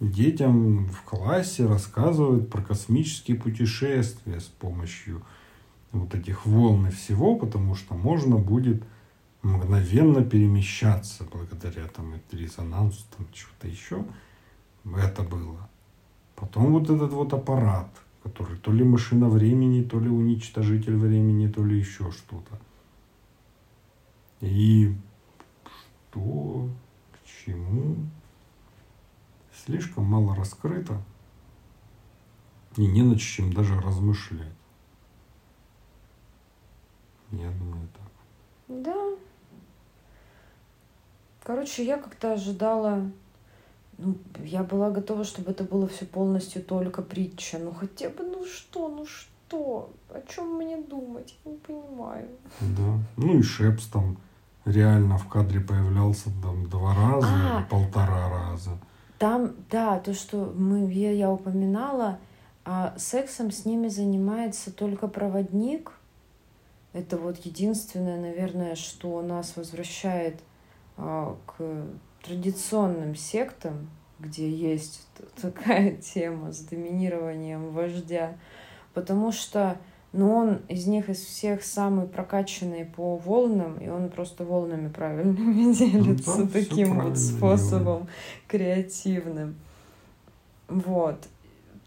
[0.00, 5.22] детям в классе рассказывают про космические путешествия с помощью
[5.92, 8.82] вот этих волн и всего, потому что можно будет
[9.42, 14.04] мгновенно перемещаться благодаря там это резонансу, там чего-то еще.
[14.84, 15.68] Это было.
[16.34, 17.88] Потом вот этот вот аппарат,
[18.22, 22.58] который то ли машина времени, то ли уничтожитель времени, то ли еще что-то.
[24.40, 24.94] И
[26.10, 26.68] что,
[27.12, 27.96] к чему,
[29.52, 31.02] слишком мало раскрыто.
[32.76, 34.52] И не над чем даже размышлять.
[37.32, 38.84] Я думаю так.
[38.84, 39.16] Да.
[41.48, 43.10] Короче, я как-то ожидала...
[43.96, 47.58] Ну, я была готова, чтобы это было все полностью только притча.
[47.58, 49.90] Ну, хотя бы, ну что, ну что?
[50.10, 51.38] О чем мне думать?
[51.46, 52.28] Я не понимаю.
[52.60, 52.98] Да.
[53.16, 54.18] Ну и Шепс там
[54.66, 57.60] реально в кадре появлялся там два раза А.
[57.60, 58.72] или полтора раза.
[59.18, 62.18] Там, да, то, что мы, я, я упоминала,
[62.66, 65.92] а сексом с ними занимается только проводник.
[66.92, 70.42] Это вот единственное, наверное, что нас возвращает
[70.98, 71.86] к
[72.22, 73.88] традиционным сектам,
[74.18, 75.06] где есть
[75.40, 78.36] такая тема с доминированием вождя.
[78.94, 79.78] Потому что
[80.12, 85.72] ну, он из них из всех самый прокачанный по волнам, и он просто волнами правильными
[85.74, 88.08] делится всё таким правильно вот способом
[88.46, 89.56] креативным.
[90.68, 91.28] Вот.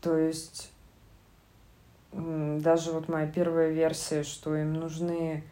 [0.01, 0.71] То есть
[2.11, 5.43] даже вот моя первая версия, что им нужны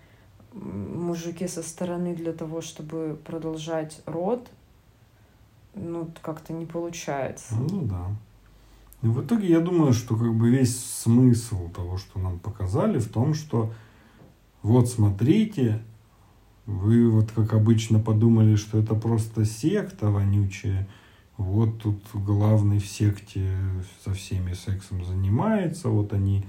[0.54, 4.50] мужики со стороны для того, чтобы продолжать род,
[5.76, 7.56] ну, как-то не получается.
[7.56, 8.08] Ну да.
[9.02, 13.10] И в итоге я думаю, что как бы весь смысл того, что нам показали, в
[13.10, 13.72] том, что
[14.62, 15.82] вот смотрите,
[16.66, 20.88] вы вот как обычно подумали, что это просто секта вонючая.
[21.38, 23.56] Вот тут главный в секте
[24.04, 26.46] со всеми сексом занимается, вот они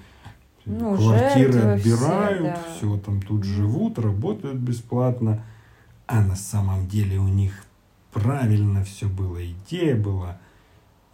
[0.67, 2.75] Ну, квартиры жертвы отбирают, все, да.
[2.77, 5.43] все там тут живут, работают бесплатно.
[6.07, 7.65] А на самом деле у них
[8.13, 10.39] правильно все было, идея была,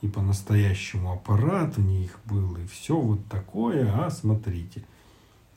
[0.01, 4.82] и по-настоящему аппарат у них был, и все вот такое, а смотрите.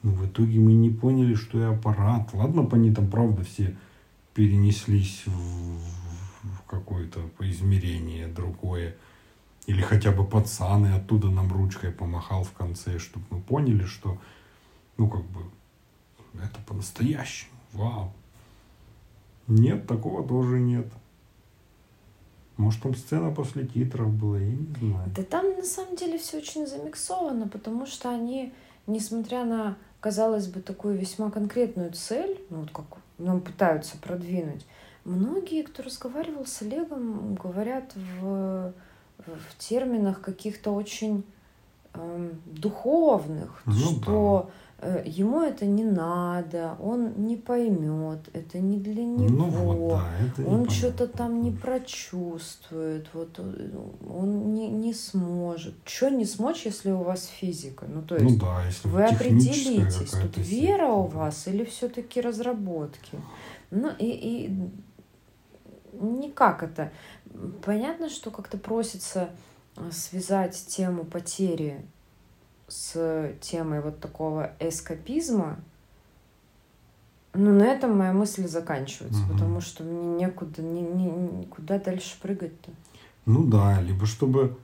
[0.03, 2.29] Ну, в итоге мы не поняли, что и аппарат.
[2.33, 3.75] Ладно, бы они там, правда, все
[4.33, 8.95] перенеслись в, в какое-то измерение другое.
[9.69, 14.17] Или хотя бы пацан и оттуда нам ручкой помахал в конце, чтобы мы поняли, что,
[14.97, 15.41] ну, как бы,
[16.33, 17.51] это по-настоящему.
[17.73, 18.11] Вау.
[19.47, 20.87] Нет, такого тоже нет.
[22.57, 25.11] Может, там сцена после титров была, я не знаю.
[25.15, 28.51] Да там на самом деле все очень замиксовано, потому что они,
[28.87, 32.85] несмотря на, казалось бы, такую весьма конкретную цель, ну вот как
[33.19, 34.65] нам пытаются продвинуть,
[35.05, 38.73] многие, кто разговаривал с Олегом, говорят в,
[39.49, 41.23] в терминах каких-то очень
[41.93, 44.49] эм, духовных, Ну что
[44.79, 49.29] э, ему это не надо, он не поймет, это не для него.
[49.29, 50.01] Ну вот,
[50.37, 53.69] да, Он что-то там не прочувствует, вот э,
[54.09, 55.75] он не, не сможет.
[55.85, 57.85] Что не смочь, если у вас физика?
[57.87, 61.17] Ну, то есть Ну да, если вы определитесь, тут вера у да.
[61.17, 63.17] вас или все-таки разработки?
[63.71, 64.69] Ну и, и
[65.99, 66.91] никак это.
[67.63, 69.29] Понятно, что как-то просится
[69.77, 71.85] э, связать тему потери
[72.67, 75.59] с темой вот такого эскапизма.
[77.33, 79.31] Ну, на этом моя мысль заканчивается, Мгм.
[79.33, 82.71] потому что мне некуда, ни, ни- куда дальше прыгать-то.
[83.25, 84.57] Ну да, либо чтобы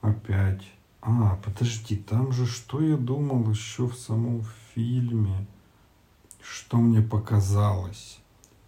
[0.00, 0.62] опять...
[1.02, 4.44] А, подожди, там же что я думал еще в самом
[4.74, 5.46] фильме?
[6.40, 8.18] Что мне показалось?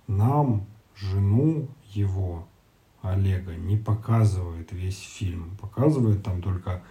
[0.06, 2.46] Нам жену его,
[3.02, 5.56] Олега, не показывает весь фильм.
[5.60, 6.82] Показывает там только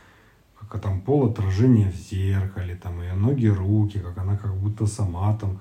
[0.69, 5.37] как там пол отражения в зеркале, там ее ноги, руки, как она как будто сама
[5.37, 5.59] там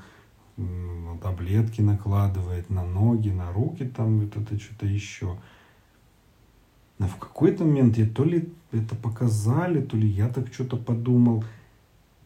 [1.21, 5.37] таблетки накладывает на ноги, на руки, там вот это что-то еще.
[6.99, 11.45] Но в какой-то момент я то ли это показали, то ли я так что-то подумал,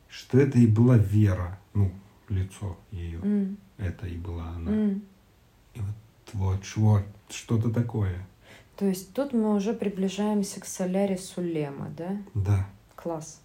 [0.09, 1.93] что это и была Вера, ну,
[2.29, 4.71] лицо ее, М, это и была она.
[4.71, 5.03] м.
[6.33, 8.27] Вот, вот, что-то такое.
[8.77, 12.17] То есть тут мы уже приближаемся к соляре Сулема, да?
[12.35, 12.67] Да.
[12.97, 13.41] Класс.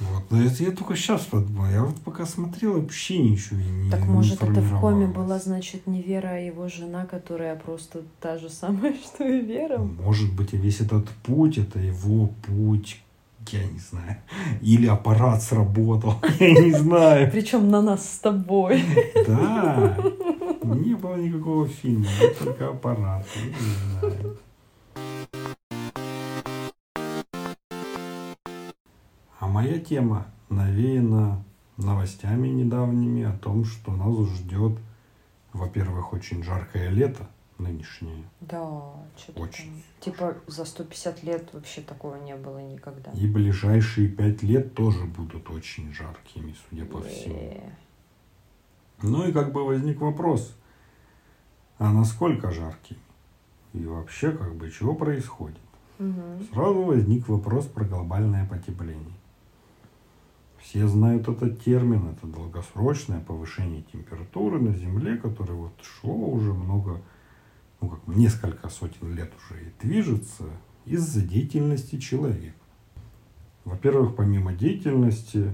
[0.00, 1.66] Вот, но это я только сейчас подумал.
[1.66, 5.86] Я вот пока смотрел, вообще ничего не Так не может это в коме была, значит,
[5.86, 9.78] не Вера, а его жена, которая просто та же самая, что и Вера?
[9.78, 13.02] Может быть, и весь этот путь, это его путь,
[13.48, 14.16] я не знаю.
[14.62, 17.30] Или аппарат сработал, я не знаю.
[17.30, 18.82] Причем на нас с тобой.
[19.26, 19.98] Да,
[20.74, 24.38] не было никакого фильма, был только аппарат, я не знаю.
[29.38, 31.42] А моя тема навеяна
[31.76, 34.78] новостями недавними о том, что нас ждет,
[35.52, 37.26] во-первых, очень жаркое лето
[37.60, 38.24] нынешнее.
[38.40, 39.64] Да, что-то Очень.
[39.64, 39.82] там.
[40.00, 43.10] Типа за 150 лет вообще такого не было никогда.
[43.12, 47.60] И ближайшие пять лет тоже будут очень жаркими, судя по всему.
[49.02, 50.54] Ну и как бы возник вопрос,
[51.80, 52.98] а насколько жаркий?
[53.72, 55.58] И вообще, как бы, чего происходит?
[55.98, 56.44] мгм.
[56.52, 59.16] Сразу возник вопрос про глобальное потепление.
[60.58, 67.00] Все знают этот термин, это долгосрочное повышение температуры на Земле, которое вот шло уже много,
[67.80, 70.44] ну как несколько сотен лет уже и движется
[70.84, 72.54] из-за деятельности человека.
[73.64, 75.50] Во-первых, помимо деятельности,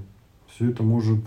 [0.49, 1.25] все это может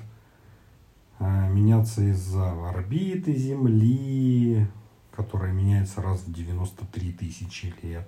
[1.19, 4.67] а, меняться из-за орбиты Земли,
[5.15, 8.07] которая меняется раз в 93 тысячи лет,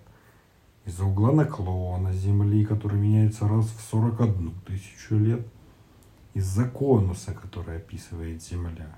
[0.85, 5.45] из-за угла наклона Земли, который меняется раз в 41 тысячу лет,
[6.33, 8.97] из-за конуса, который описывает Земля,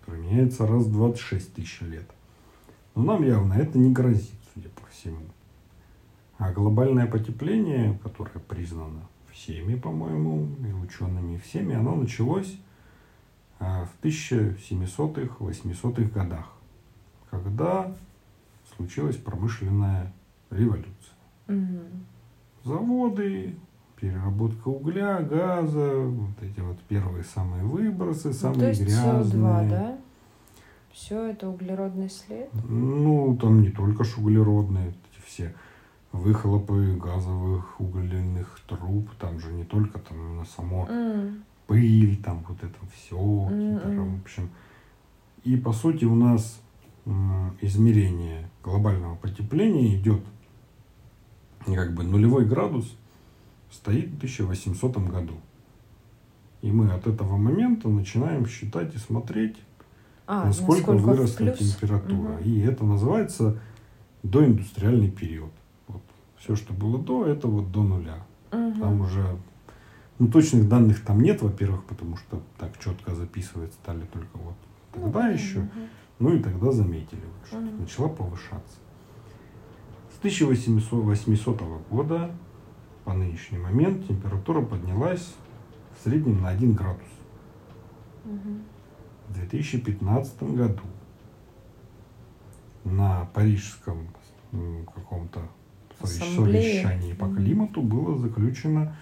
[0.00, 2.10] который меняется раз в 26 тысяч лет.
[2.94, 5.26] Но нам явно это не грозит, судя по всему.
[6.38, 12.58] А глобальное потепление, которое признано всеми, по-моему, и учеными, всеми, оно началось
[13.58, 16.52] а, в 1700-х, 800-х годах,
[17.40, 17.92] когда
[18.76, 20.12] случилась промышленная
[20.50, 21.14] революция.
[21.46, 22.06] Мгм.
[22.64, 23.54] Заводы,
[24.00, 29.42] переработка угля, газа, вот эти вот первые самые выбросы, Ну, самые то есть грязные.
[29.42, 29.98] СО2, да?
[30.92, 32.48] Все это углеродный след?
[32.68, 35.54] Ну, там не только ж углеродные, эти все
[36.12, 42.58] выхлопы газовых угольных труб, там же не только там именно само М, пыль, там вот
[42.62, 44.16] это все, Мгм.
[44.18, 44.48] в общем.
[45.44, 46.60] И по сути у нас
[47.60, 50.22] измерение глобального потепления идет
[51.64, 52.96] как бы нулевой градус
[53.70, 55.34] стоит в 1800 году.
[56.62, 59.56] И мы от этого момента начинаем считать и смотреть,
[60.26, 62.32] а, насколько, насколько выросла температура.
[62.32, 62.44] Угу.
[62.44, 63.60] И это называется
[64.22, 65.52] доиндустриальный период.
[65.86, 66.02] Вот.
[66.38, 68.26] Все, что было до, это вот до нуля.
[68.52, 68.80] Угу.
[68.80, 69.38] Там уже
[70.18, 74.54] ну, точных данных там нет, во-первых, потому что так четко записывать стали только вот
[74.92, 75.58] тогда ну, еще.
[75.58, 75.68] Угу.
[76.18, 77.82] Ну и тогда заметили, что угу.
[77.82, 78.76] начала повышаться.
[80.14, 82.30] С 1800 года
[83.04, 85.34] по нынешний момент температура поднялась
[85.96, 87.08] в среднем на 1 градус.
[88.24, 88.58] Угу.
[89.28, 90.82] В 2015 году
[92.84, 94.08] на парижском
[94.94, 95.42] каком-то
[96.02, 98.96] совещании по климату было заключено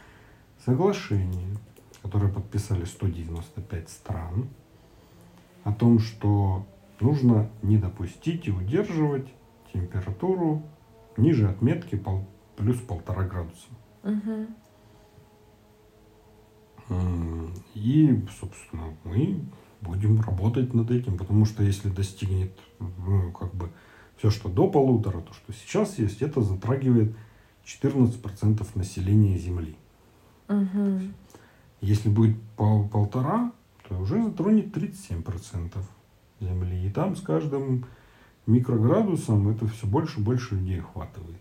[0.64, 1.56] соглашение,
[2.02, 4.48] которое подписали 195 стран,
[5.64, 6.66] о том, что
[7.00, 9.26] нужно не допустить и удерживать
[9.72, 10.62] температуру
[11.16, 12.26] ниже отметки пол,
[12.56, 13.68] плюс полтора градуса.
[14.02, 14.46] Угу.
[17.74, 19.40] И, собственно, мы
[19.80, 23.70] будем работать над этим, потому что если достигнет, ну, как бы,
[24.16, 27.14] все, что до полутора, то, что сейчас есть, это затрагивает
[27.64, 29.76] 14% населения Земли.
[30.48, 31.00] Угу.
[31.80, 33.52] Если будет по полтора,
[33.88, 35.76] то уже затронет 37%
[36.40, 36.86] Земли.
[36.86, 37.84] И там с каждым
[38.46, 41.40] микроградусом это все больше и больше людей охватывает.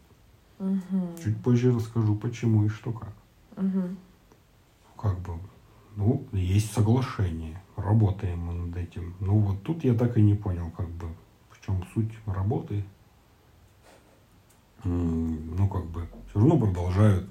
[0.60, 1.18] Угу.
[1.24, 3.14] Чуть позже расскажу, почему и что как.
[3.58, 3.82] Угу.
[4.98, 5.34] Как бы,
[5.96, 9.14] ну, есть соглашение, работаем мы над этим.
[9.20, 11.08] Ну вот тут я так и не понял, как бы,
[11.50, 12.84] в чем суть работы.
[14.86, 17.30] Ну, как бы, все равно продолжают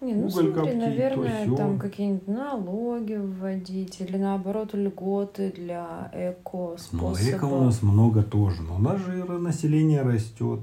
[0.00, 7.20] не, ну Уголь смотри, коптить, наверное, там какие-нибудь налоги вводить или наоборот льготы для эко-способов.
[7.20, 10.60] Ну, эко у нас много тоже, но у нас же население растет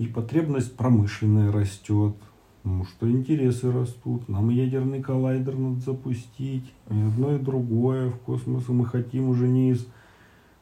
[0.00, 2.16] и потребность промышленная растет,
[2.64, 4.28] ну, что интересы растут.
[4.30, 8.08] Нам ядерный коллайдер надо запустить, и одно и другое.
[8.08, 9.86] В космос мы хотим уже не из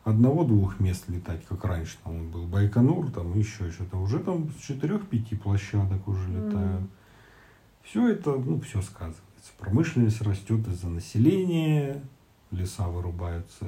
[0.03, 3.99] одного-двух мест летать, как раньше там был Байконур, там еще что-то.
[3.99, 6.83] Уже там с четырех-пяти площадок уже летают.
[6.83, 6.89] Mm.
[7.89, 9.23] Все это, ну, все сказывается.
[9.57, 12.03] Промышленность растет из-за населения,
[12.51, 13.65] леса вырубаются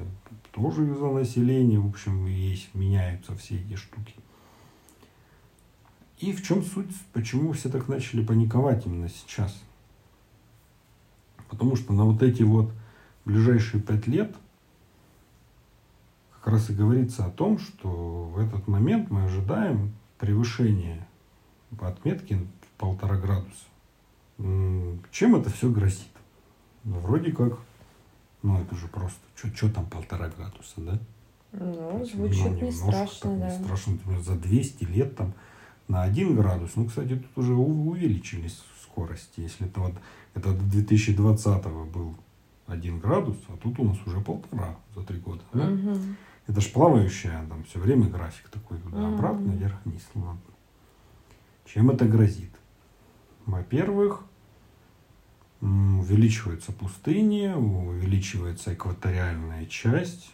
[0.51, 1.79] тоже из-за населения.
[1.79, 4.13] В общем, есть, меняются все эти штуки.
[6.19, 9.59] И в чем суть, почему все так начали паниковать именно сейчас?
[11.49, 12.71] Потому что на вот эти вот
[13.25, 14.35] ближайшие пять лет
[16.35, 17.89] как раз и говорится о том, что
[18.25, 21.07] в этот момент мы ожидаем превышения
[21.75, 22.39] по отметке
[22.77, 23.70] полтора градуса.
[25.11, 26.07] Чем это все грозит?
[26.83, 27.59] Ну, вроде как,
[28.41, 30.99] ну это же просто, что там полтора градуса, да?
[31.51, 33.49] Ну, звучит ну, не страшно, да.
[33.49, 35.33] Не страшно, за 200 лет там
[35.87, 36.71] на 1 градус.
[36.75, 39.41] Ну, кстати, тут уже увеличились скорости.
[39.41, 39.93] Если это вот
[40.33, 42.15] это до 2020 был
[42.67, 45.41] 1 градус, а тут у нас уже полтора за 3 года.
[45.53, 45.69] Да?
[45.69, 45.97] Угу.
[46.47, 49.57] Это ж плавающая, там все время график такой туда-обратно, угу.
[49.57, 50.03] вверх-вниз.
[50.15, 50.39] Ладно.
[51.65, 52.51] Чем это грозит?
[53.45, 54.23] Во-первых,
[55.61, 60.33] увеличиваются пустыни, увеличивается экваториальная часть,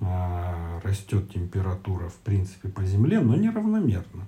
[0.00, 4.26] а, растет температура, в принципе, по Земле, но неравномерно.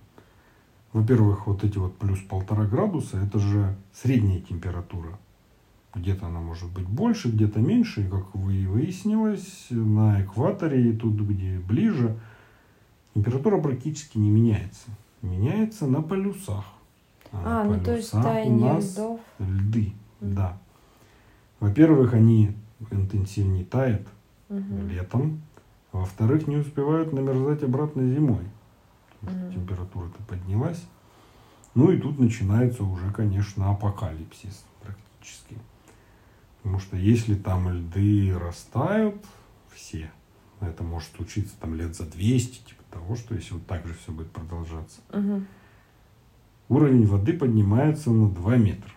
[0.92, 5.18] Во-первых, вот эти вот плюс полтора градуса, это же средняя температура.
[5.94, 8.07] Где-то она может быть больше, где-то меньше.
[8.07, 12.18] И как вы выяснилось, на экваторе и тут, где ближе,
[13.14, 14.88] температура практически не меняется.
[15.22, 16.64] Меняется на полюсах.
[17.32, 19.20] А, а ну то есть таяние льдов.
[19.38, 20.34] Льды, mm.
[20.34, 20.58] да.
[21.60, 22.56] Во-первых, они
[22.90, 24.06] интенсивнее тают
[24.48, 24.86] угу.
[24.88, 25.42] летом.
[25.92, 28.44] Во-вторых, не успевают намерзать обратно зимой.
[29.22, 29.52] Угу.
[29.52, 30.84] Температура-то поднялась.
[31.74, 35.56] Ну и тут начинается уже, конечно, апокалипсис практически.
[36.62, 39.16] Потому что если там льды растают
[39.74, 40.10] все,
[40.60, 44.12] это может случиться там лет за 200, типа того, что если вот так же все
[44.12, 45.42] будет продолжаться, угу
[46.68, 48.92] уровень воды поднимается на 2 метра.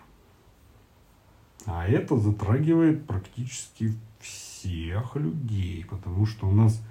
[1.66, 6.82] А это затрагивает практически всех людей, потому что у нас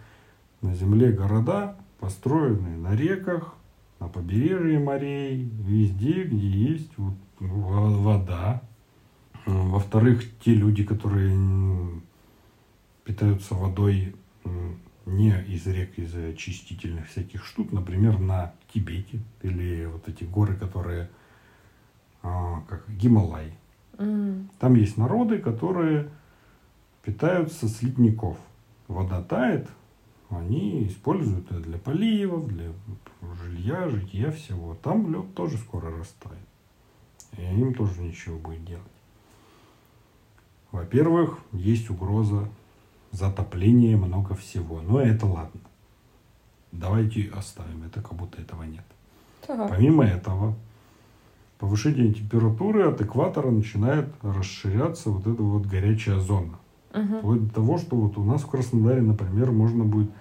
[0.62, 3.56] на Земле города построены на реках,
[4.00, 8.62] на побережье морей, везде, где есть вот вода.
[9.46, 11.36] Во-вторых, те люди, которые
[13.04, 14.16] питаются водой
[15.06, 21.10] не из рек, из очистительных всяких штук, например, на Тибете или вот эти горы, которые
[22.24, 23.54] а, как Гималай.
[23.94, 24.48] Mm.
[24.60, 26.10] Там есть народы, которые
[27.04, 28.38] питаются с ледников.
[28.88, 29.68] вода тает,
[30.30, 32.72] они используют это для поливов, для
[33.44, 34.76] жилья, житья всего.
[34.76, 36.38] Там лед тоже скоро растает.
[37.38, 38.84] И им тоже ничего будет делать.
[40.72, 42.48] Во-первых, есть угроза
[43.12, 44.82] затопления много всего.
[44.82, 45.62] Но это ладно.
[46.72, 48.86] Давайте оставим это, как будто этого нет.
[49.46, 49.70] Так.
[49.70, 50.56] Помимо этого,
[51.60, 56.58] повышение температуры от экватора начинает расширяться вот эта вот горячая зона.
[56.94, 57.20] Мгм.
[57.20, 60.12] Вплоть до того, что вот у нас в Краснодаре, например, можно будет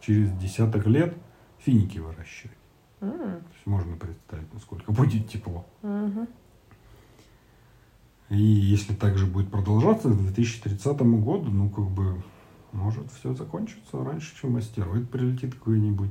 [0.00, 1.14] через десяток лет
[1.58, 2.56] финики выращивать.
[3.00, 5.64] М, То есть можно представить, насколько будет тепло.
[5.82, 6.28] мгм.
[8.30, 12.22] И если так же будет продолжаться, к 2030 году, ну, как бы,
[12.74, 16.10] может все закончится раньше, чем астероид прилетит какой-нибудь.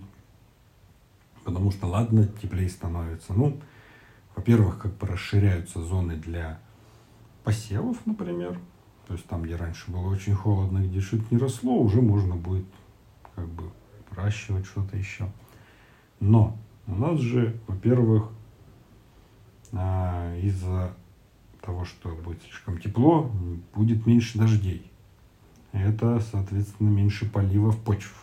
[1.43, 3.33] Потому что, ладно, теплее становится.
[3.33, 3.59] Ну,
[4.35, 6.59] во-первых, как бы расширяются зоны для
[7.43, 8.57] посевов, например.
[9.07, 12.65] То есть там, где раньше было очень холодно, где что-то не росло, уже можно будет
[13.35, 13.69] как бы
[14.09, 15.29] выращивать что-то еще.
[16.21, 16.57] Но
[16.87, 18.29] у нас же, во-первых,
[19.73, 20.95] а, из-за
[21.61, 23.29] того, что будет слишком тепло,
[23.75, 24.92] будет меньше дождей.
[25.73, 28.13] Это, соответственно, меньше поливов почв.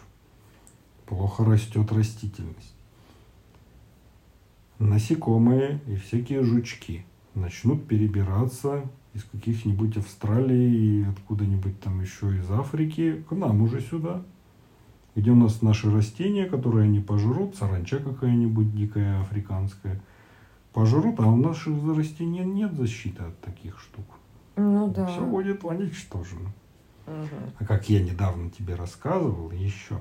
[1.05, 2.75] Плохо растет растительность.
[4.79, 13.33] Насекомые и всякие жучки начнут перебираться из каких-нибудь Австралии откуда-нибудь там еще из Африки к
[13.33, 14.23] нам уже сюда.
[15.17, 20.01] Где у нас наши растения, которые они пожрут, саранча какая-нибудь дикая африканская,
[20.73, 24.07] пожрут, а у наших растений нет защиты от таких штук.
[24.55, 25.07] Ну да.
[25.07, 26.53] Все будет уничтожено.
[27.59, 30.01] А как я недавно тебе рассказывал, еще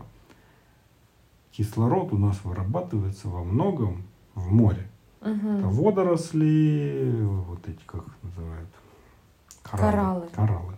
[1.51, 4.03] кислород у нас вырабатывается во многом
[4.35, 4.87] в море.
[5.21, 5.57] Мгм.
[5.57, 8.69] Это водоросли, вот эти, как их называют?
[9.63, 10.27] Кораллы.
[10.33, 10.77] Кораллы.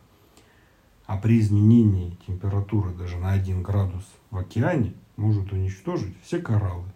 [1.06, 6.90] А при изменении температуры даже на 1 градус в океане может уничтожить все кораллы.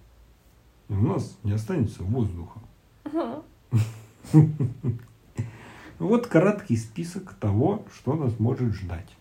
[0.90, 2.60] И у нас не останется воздуха.
[5.98, 9.15] Вот краткий список того, что нас может ждать.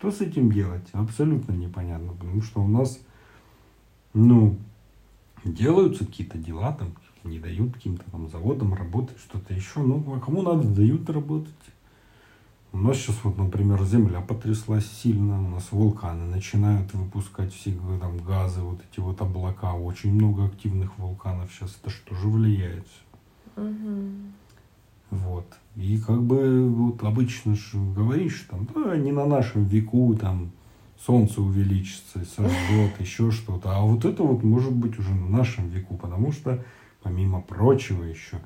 [0.00, 0.88] Что с этим делать?
[0.94, 2.98] Абсолютно непонятно, потому что у нас,
[4.14, 4.56] ну,
[5.44, 9.80] делаются какие-то дела, там, не дают каким-то там заводам работать, что-то еще.
[9.80, 11.52] Ну, а кому надо, дают работать.
[12.72, 18.16] У нас сейчас вот, например, земля потряслась сильно, у нас вулканы начинают выпускать все там
[18.16, 22.86] газы, вот эти вот облака, очень много активных вулканов сейчас, это что же влияет?
[23.54, 24.32] Мгм.
[25.10, 25.59] Вот.
[25.76, 30.50] И как бы вот обычно ж говоришь, там, да, не на нашем веку, там,
[31.04, 33.76] солнце увеличится, сожжет, еще что-то.
[33.76, 36.62] А вот это вот может быть уже на нашем веку, потому что,
[37.02, 38.40] помимо прочего еще,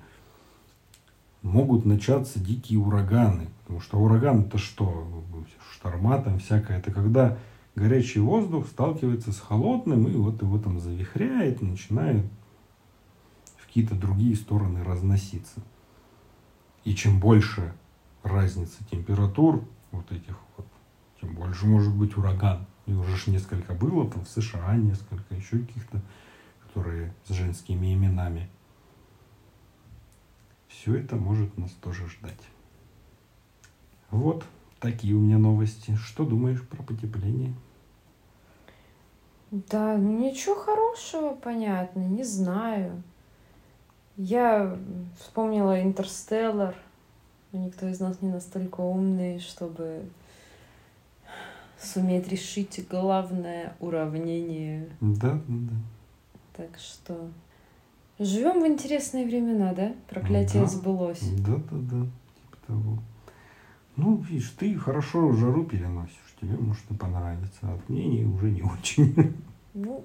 [1.42, 3.48] могут начаться дикие ураганы.
[3.62, 5.06] Потому что ураган это что?
[5.72, 6.78] Шторма там всякое.
[6.78, 7.38] Это когда
[7.74, 12.24] горячий воздух сталкивается с холодным, и вот его там завихряет, начинает
[13.56, 15.60] в какие-то другие стороны разноситься.
[16.84, 17.74] И чем больше
[18.22, 20.66] разница температур вот этих вот,
[21.20, 22.66] тем больше может быть ураган.
[22.86, 26.02] И уже ж несколько было, там в США несколько, еще каких-то,
[26.66, 28.50] которые с женскими именами.
[30.68, 32.40] Все это может нас тоже ждать.
[34.10, 34.44] Вот
[34.80, 35.96] такие у меня новости.
[35.96, 37.54] Что думаешь про потепление?
[39.50, 43.02] Да, ну ничего хорошего, понятно, не знаю.
[44.16, 44.76] Я
[45.18, 46.74] вспомнила Интерстеллар.
[47.52, 50.02] Никто из нас не настолько умный, чтобы
[51.78, 54.88] суметь решить главное уравнение.
[55.00, 55.74] Да, да.
[56.56, 57.28] Так что
[58.18, 59.92] живем в интересные времена, да?
[60.08, 60.68] Проклятие Да.
[60.68, 61.20] сбылось.
[61.38, 62.98] Да, да, да, типа того.
[63.96, 68.62] Ну, видишь, ты хорошо жару переносишь, тебе может и понравится, а мне не- уже не
[68.62, 69.34] очень.
[69.74, 70.04] Ну,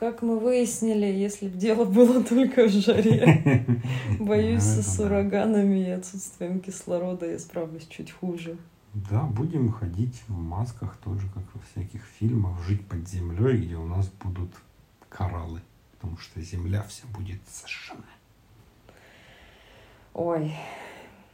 [0.00, 3.66] как мы выяснили, если бы дело было только в жаре,
[4.18, 8.56] боюсь, Ну, с ураганами и отсутствием кислорода я справлюсь чуть хуже.
[8.94, 13.86] Да, будем ходить в масках тоже, как во всяких фильмах, жить под землей, где у
[13.86, 14.50] нас будут
[15.10, 15.60] кораллы,
[15.92, 18.00] потому что земля вся будет сожжена.
[20.14, 20.50] Ой,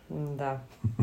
[0.08, 0.60] да.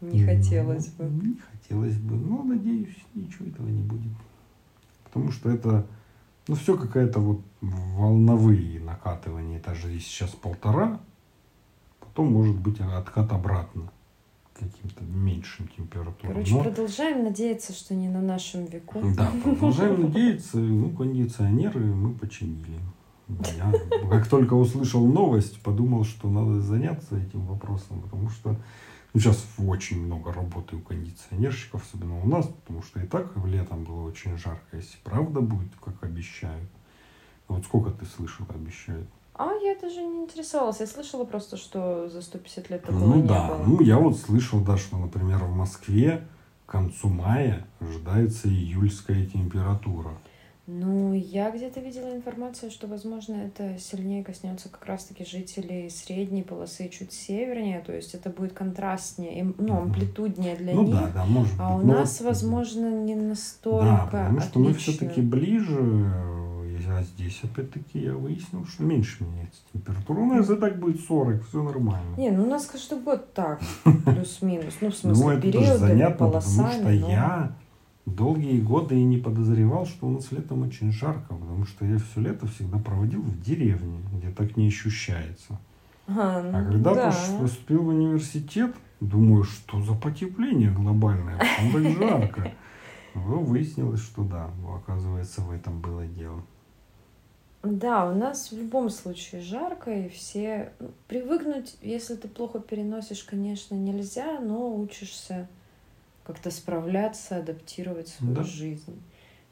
[0.00, 1.26] Не хотелось Ну, бы.
[1.26, 4.12] Не хотелось бы, но надеюсь, ничего этого не будет.
[5.16, 5.86] Потому что это,
[6.46, 9.56] ну, все какая-то вот волновые накатывания.
[9.56, 11.00] Это же сейчас полтора,
[12.00, 13.90] потом может быть откат обратно
[14.52, 16.34] каким-то меньшим температурам.
[16.34, 19.00] Короче, Но- продолжаем надеяться, что не на нашем веку.
[19.16, 20.58] Да, продолжаем надеяться.
[20.58, 22.78] Ну, кондиционеры мы починили.
[23.56, 23.72] Я
[24.10, 28.54] как только услышал новость, подумал, что надо заняться этим вопросом, потому что
[29.16, 33.82] Ну, сейчас очень много работы у кондиционерщиков, особенно у нас, потому что и так летом
[33.82, 34.76] было очень жарко.
[34.76, 36.68] Если правда будет, как обещают.
[37.48, 39.08] Вот сколько ты слышал, обещают?
[39.32, 40.80] А я даже не интересовалась.
[40.80, 43.64] Я слышала просто, что за 150 лет такого Ну не да, было.
[43.66, 46.28] ну я вот слышал, да, что, например, в Москве
[46.66, 50.10] к концу мая ожидается июльская температура.
[50.68, 56.88] Ну, я где-то видела информацию, что, возможно, это сильнее коснется как раз-таки жителей средней полосы
[56.88, 60.94] чуть севернее, то есть это будет контрастнее, им- ну, амплитуднее для ну них.
[60.96, 61.84] да, да, может А быть.
[61.84, 65.78] у Ну нас, вот, возможно, не Да, настолько потому что мы все-таки ближе,
[66.88, 70.18] а здесь опять-таки я выяснил, что меньше меняется температура.
[70.20, 72.16] У нас и так будет 40, все нормально.
[72.16, 73.60] Не, ну у нас каждый год так,
[74.04, 74.74] плюс-минус.
[74.80, 76.72] Ну, в Ну, смысле, это тоже занятно, потому полосами.
[76.72, 77.52] что но- я
[78.06, 82.20] долгие годы и не подозревал, что у нас летом очень жарко, потому что я все
[82.20, 85.58] лето всегда проводил в деревне, где так не ощущается.
[86.08, 87.14] А, А когда да.
[87.40, 92.52] поступил в университет, думаю, что за потепление глобальное, почему так жарко?
[93.14, 96.42] Ну, выяснилось, что да, оказывается, в этом было дело.
[97.62, 100.72] Да, у нас в любом случае жарко, и все...
[100.78, 105.48] ну, Привыкнуть, если ты плохо переносишь, конечно, нельзя, но учишься
[106.26, 108.42] как-то справляться, адаптировать свою Да.
[108.42, 109.00] жизнь.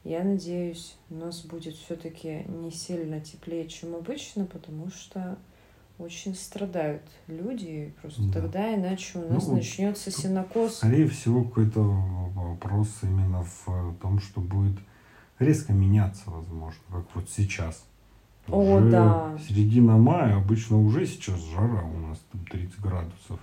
[0.03, 5.37] Я надеюсь, у нас будет все-таки не сильно теплее, чем обычно, потому что
[5.97, 8.33] очень страдают люди, просто Да.
[8.41, 10.75] тогда иначе у Ну нас вот начнется тут синокос.
[10.77, 14.77] Скорее всего, какой-то вопрос именно в том, что будет
[15.39, 17.85] резко меняться, возможно, как вот сейчас.
[18.47, 19.37] О, Уже да.
[19.47, 23.39] середина мая, обычно уже сейчас жара у нас там 30 градусов.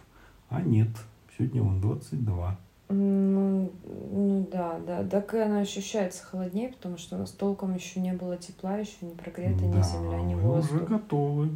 [0.49, 0.91] А нет,
[1.37, 2.57] сегодня он 22.
[2.93, 3.73] Ну,
[4.13, 5.05] ну да, да.
[5.05, 8.97] Так и она ощущается холоднее, потому что у нас толком еще не было тепла, еще
[9.03, 10.89] не прогрета ни да, земля, ни мы уже воздух.
[10.89, 11.51] готовы.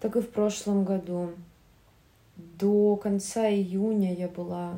[0.00, 1.30] Так и в прошлом году.
[2.58, 4.74] До конца июня я была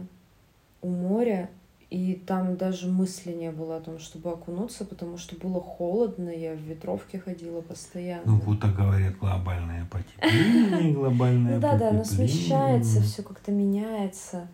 [0.81, 1.51] у моря,
[1.91, 6.53] и там даже мысли не было о том, чтобы окунуться, потому что было холодно, я
[6.55, 8.23] в ветровке ходила постоянно.
[8.27, 14.49] Ну, будто говорят глобальное потепление, глобальное Ну да, да, оно смещается, все как-то меняется.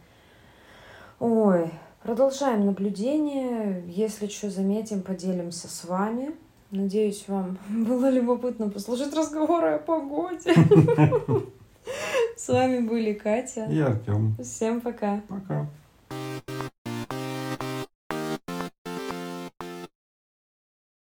[1.26, 1.70] Ой,
[2.02, 3.82] продолжаем наблюдение.
[3.88, 6.32] Если что заметим, поделимся с вами.
[6.70, 10.52] Надеюсь, вам было любопытно послушать разговоры о погоде.
[12.36, 13.64] С вами были Катя.
[13.70, 14.36] И Артем.
[14.38, 15.22] Всем пока.
[15.26, 15.66] Пока.